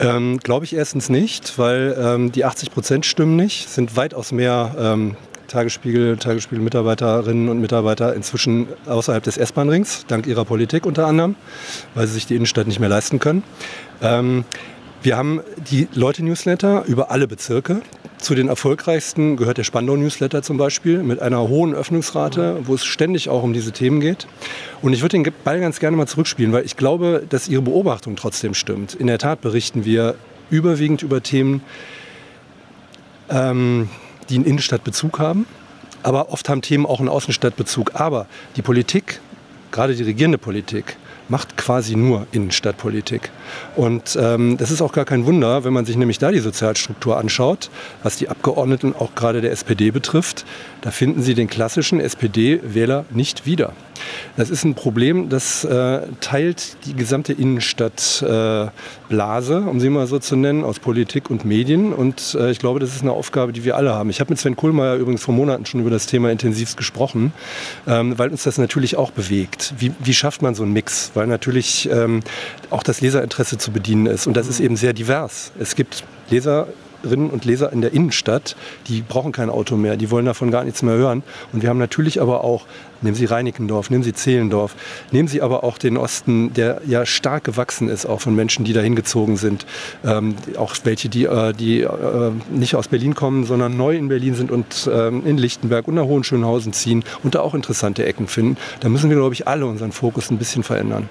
Ähm, 0.00 0.38
Glaube 0.38 0.64
ich 0.64 0.74
erstens 0.74 1.08
nicht, 1.08 1.58
weil 1.58 1.96
ähm, 1.98 2.32
die 2.32 2.44
80 2.44 2.72
Prozent 2.72 3.06
stimmen 3.06 3.36
nicht. 3.36 3.68
Sind 3.68 3.96
weitaus 3.96 4.32
mehr 4.32 4.74
ähm, 4.78 5.16
Tagesspiegel, 5.54 6.16
Tagesspiegel-Mitarbeiterinnen 6.16 7.48
und 7.48 7.60
Mitarbeiter 7.60 8.12
inzwischen 8.16 8.66
außerhalb 8.86 9.22
des 9.22 9.36
S-Bahn-Rings, 9.36 10.04
dank 10.08 10.26
ihrer 10.26 10.44
Politik 10.44 10.84
unter 10.84 11.06
anderem, 11.06 11.36
weil 11.94 12.08
sie 12.08 12.14
sich 12.14 12.26
die 12.26 12.34
Innenstadt 12.34 12.66
nicht 12.66 12.80
mehr 12.80 12.88
leisten 12.88 13.20
können. 13.20 13.44
Ähm, 14.02 14.44
wir 15.04 15.16
haben 15.16 15.42
die 15.70 15.86
Leute-Newsletter 15.94 16.86
über 16.86 17.12
alle 17.12 17.28
Bezirke. 17.28 17.82
Zu 18.18 18.34
den 18.34 18.48
erfolgreichsten 18.48 19.36
gehört 19.36 19.58
der 19.58 19.62
Spandau-Newsletter 19.62 20.42
zum 20.42 20.56
Beispiel 20.56 21.04
mit 21.04 21.20
einer 21.22 21.46
hohen 21.46 21.72
Öffnungsrate, 21.72 22.62
wo 22.64 22.74
es 22.74 22.84
ständig 22.84 23.28
auch 23.28 23.44
um 23.44 23.52
diese 23.52 23.70
Themen 23.70 24.00
geht. 24.00 24.26
Und 24.82 24.92
ich 24.92 25.02
würde 25.02 25.22
den 25.22 25.32
Ball 25.44 25.60
ganz 25.60 25.78
gerne 25.78 25.96
mal 25.96 26.08
zurückspielen, 26.08 26.52
weil 26.52 26.64
ich 26.64 26.76
glaube, 26.76 27.22
dass 27.28 27.46
Ihre 27.46 27.62
Beobachtung 27.62 28.16
trotzdem 28.16 28.54
stimmt. 28.54 28.94
In 28.94 29.06
der 29.06 29.18
Tat 29.18 29.40
berichten 29.40 29.84
wir 29.84 30.16
überwiegend 30.50 31.02
über 31.02 31.22
Themen, 31.22 31.62
ähm, 33.30 33.88
die 34.28 34.36
einen 34.36 34.44
Innenstadtbezug 34.44 35.18
haben. 35.18 35.46
Aber 36.02 36.30
oft 36.30 36.48
haben 36.48 36.62
Themen 36.62 36.86
auch 36.86 37.00
einen 37.00 37.08
Außenstadtbezug. 37.08 37.92
Aber 37.94 38.26
die 38.56 38.62
Politik, 38.62 39.20
gerade 39.70 39.94
die 39.94 40.02
regierende 40.02 40.38
Politik, 40.38 40.96
macht 41.28 41.56
quasi 41.56 41.96
nur 41.96 42.26
Innenstadtpolitik. 42.32 43.30
Und 43.76 44.16
ähm, 44.20 44.56
das 44.56 44.70
ist 44.70 44.82
auch 44.82 44.92
gar 44.92 45.04
kein 45.04 45.24
Wunder, 45.26 45.64
wenn 45.64 45.72
man 45.72 45.86
sich 45.86 45.96
nämlich 45.96 46.18
da 46.18 46.30
die 46.30 46.38
Sozialstruktur 46.38 47.16
anschaut, 47.16 47.70
was 48.02 48.16
die 48.16 48.28
Abgeordneten 48.28 48.94
auch 48.98 49.14
gerade 49.14 49.40
der 49.40 49.52
SPD 49.52 49.90
betrifft. 49.90 50.44
Da 50.82 50.90
finden 50.90 51.22
Sie 51.22 51.34
den 51.34 51.48
klassischen 51.48 52.00
SPD-Wähler 52.00 53.06
nicht 53.10 53.46
wieder. 53.46 53.72
Das 54.36 54.50
ist 54.50 54.64
ein 54.64 54.74
Problem, 54.74 55.28
das 55.28 55.64
äh, 55.64 56.00
teilt 56.20 56.76
die 56.86 56.94
gesamte 56.94 57.32
Innenstadtblase, 57.32 59.54
äh, 59.54 59.68
um 59.68 59.80
sie 59.80 59.90
mal 59.90 60.06
so 60.06 60.18
zu 60.18 60.36
nennen, 60.36 60.64
aus 60.64 60.78
Politik 60.78 61.30
und 61.30 61.44
Medien. 61.44 61.92
Und 61.92 62.36
äh, 62.38 62.50
ich 62.50 62.58
glaube, 62.58 62.80
das 62.80 62.94
ist 62.94 63.02
eine 63.02 63.12
Aufgabe, 63.12 63.52
die 63.52 63.64
wir 63.64 63.76
alle 63.76 63.94
haben. 63.94 64.10
Ich 64.10 64.20
habe 64.20 64.32
mit 64.32 64.40
Sven 64.40 64.56
Kohlmeier 64.56 64.96
übrigens 64.96 65.22
vor 65.22 65.34
Monaten 65.34 65.66
schon 65.66 65.80
über 65.80 65.90
das 65.90 66.06
Thema 66.06 66.30
intensivst 66.30 66.76
gesprochen, 66.76 67.32
ähm, 67.86 68.18
weil 68.18 68.30
uns 68.30 68.42
das 68.42 68.58
natürlich 68.58 68.96
auch 68.96 69.10
bewegt. 69.10 69.74
Wie, 69.78 69.92
wie 70.00 70.14
schafft 70.14 70.42
man 70.42 70.54
so 70.54 70.62
einen 70.62 70.72
Mix? 70.72 71.10
Weil 71.14 71.26
natürlich 71.26 71.88
ähm, 71.90 72.20
auch 72.70 72.82
das 72.82 73.00
Leserinteresse 73.00 73.58
zu 73.58 73.70
bedienen 73.70 74.06
ist. 74.06 74.26
Und 74.26 74.36
das 74.36 74.48
ist 74.48 74.60
eben 74.60 74.76
sehr 74.76 74.92
divers. 74.92 75.52
Es 75.58 75.76
gibt 75.76 76.04
Leser 76.30 76.68
Leserinnen 77.04 77.30
und 77.30 77.44
Leser 77.44 77.72
in 77.72 77.80
der 77.80 77.92
Innenstadt, 77.92 78.56
die 78.88 79.02
brauchen 79.02 79.32
kein 79.32 79.50
Auto 79.50 79.76
mehr, 79.76 79.96
die 79.96 80.10
wollen 80.10 80.26
davon 80.26 80.50
gar 80.50 80.64
nichts 80.64 80.82
mehr 80.82 80.94
hören. 80.94 81.22
Und 81.52 81.62
wir 81.62 81.68
haben 81.68 81.78
natürlich 81.78 82.20
aber 82.20 82.44
auch 82.44 82.66
Nehmen 83.02 83.16
Sie 83.16 83.26
Reinickendorf, 83.26 83.90
nehmen 83.90 84.02
Sie 84.02 84.14
Zehlendorf, 84.14 84.74
nehmen 85.12 85.28
Sie 85.28 85.42
aber 85.42 85.62
auch 85.62 85.76
den 85.76 85.98
Osten, 85.98 86.54
der 86.54 86.80
ja 86.86 87.04
stark 87.04 87.44
gewachsen 87.44 87.90
ist, 87.90 88.06
auch 88.06 88.22
von 88.22 88.34
Menschen, 88.34 88.64
die 88.64 88.72
da 88.72 88.80
hingezogen 88.80 89.36
sind. 89.36 89.66
Ähm, 90.06 90.36
auch 90.56 90.74
welche, 90.84 91.10
die, 91.10 91.24
äh, 91.24 91.52
die 91.52 91.82
äh, 91.82 92.30
nicht 92.50 92.76
aus 92.76 92.88
Berlin 92.88 93.14
kommen, 93.14 93.44
sondern 93.44 93.76
neu 93.76 93.94
in 93.94 94.08
Berlin 94.08 94.34
sind 94.34 94.50
und 94.50 94.88
ähm, 94.90 95.26
in 95.26 95.36
Lichtenberg 95.36 95.86
und 95.86 95.96
nach 95.96 96.04
Hohenschönhausen 96.04 96.72
ziehen 96.72 97.04
und 97.22 97.34
da 97.34 97.40
auch 97.40 97.52
interessante 97.52 98.06
Ecken 98.06 98.26
finden. 98.26 98.56
Da 98.80 98.88
müssen 98.88 99.10
wir, 99.10 99.18
glaube 99.18 99.34
ich, 99.34 99.46
alle 99.46 99.66
unseren 99.66 99.92
Fokus 99.92 100.30
ein 100.30 100.38
bisschen 100.38 100.62
verändern. 100.62 101.10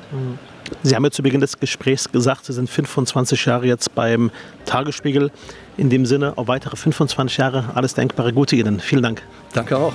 Sie 0.82 0.96
haben 0.96 1.04
ja 1.04 1.12
zu 1.12 1.22
Beginn 1.22 1.42
des 1.42 1.60
Gesprächs 1.60 2.12
gesagt, 2.12 2.46
Sie 2.46 2.54
sind 2.54 2.70
25 2.70 3.46
Jahre 3.46 3.68
jetzt 3.68 3.94
beim 3.94 4.32
Tagesspiegel. 4.66 5.32
In 5.78 5.90
dem 5.90 6.06
Sinne, 6.06 6.38
auf 6.38 6.48
weitere 6.48 6.76
25 6.76 7.38
Jahre 7.38 7.72
alles 7.74 7.94
Denkbare 7.94 8.34
Gute 8.34 8.56
Ihnen. 8.56 8.80
Vielen 8.80 9.04
Dank. 9.04 9.24
Danke 9.54 9.78
auch. 9.78 9.94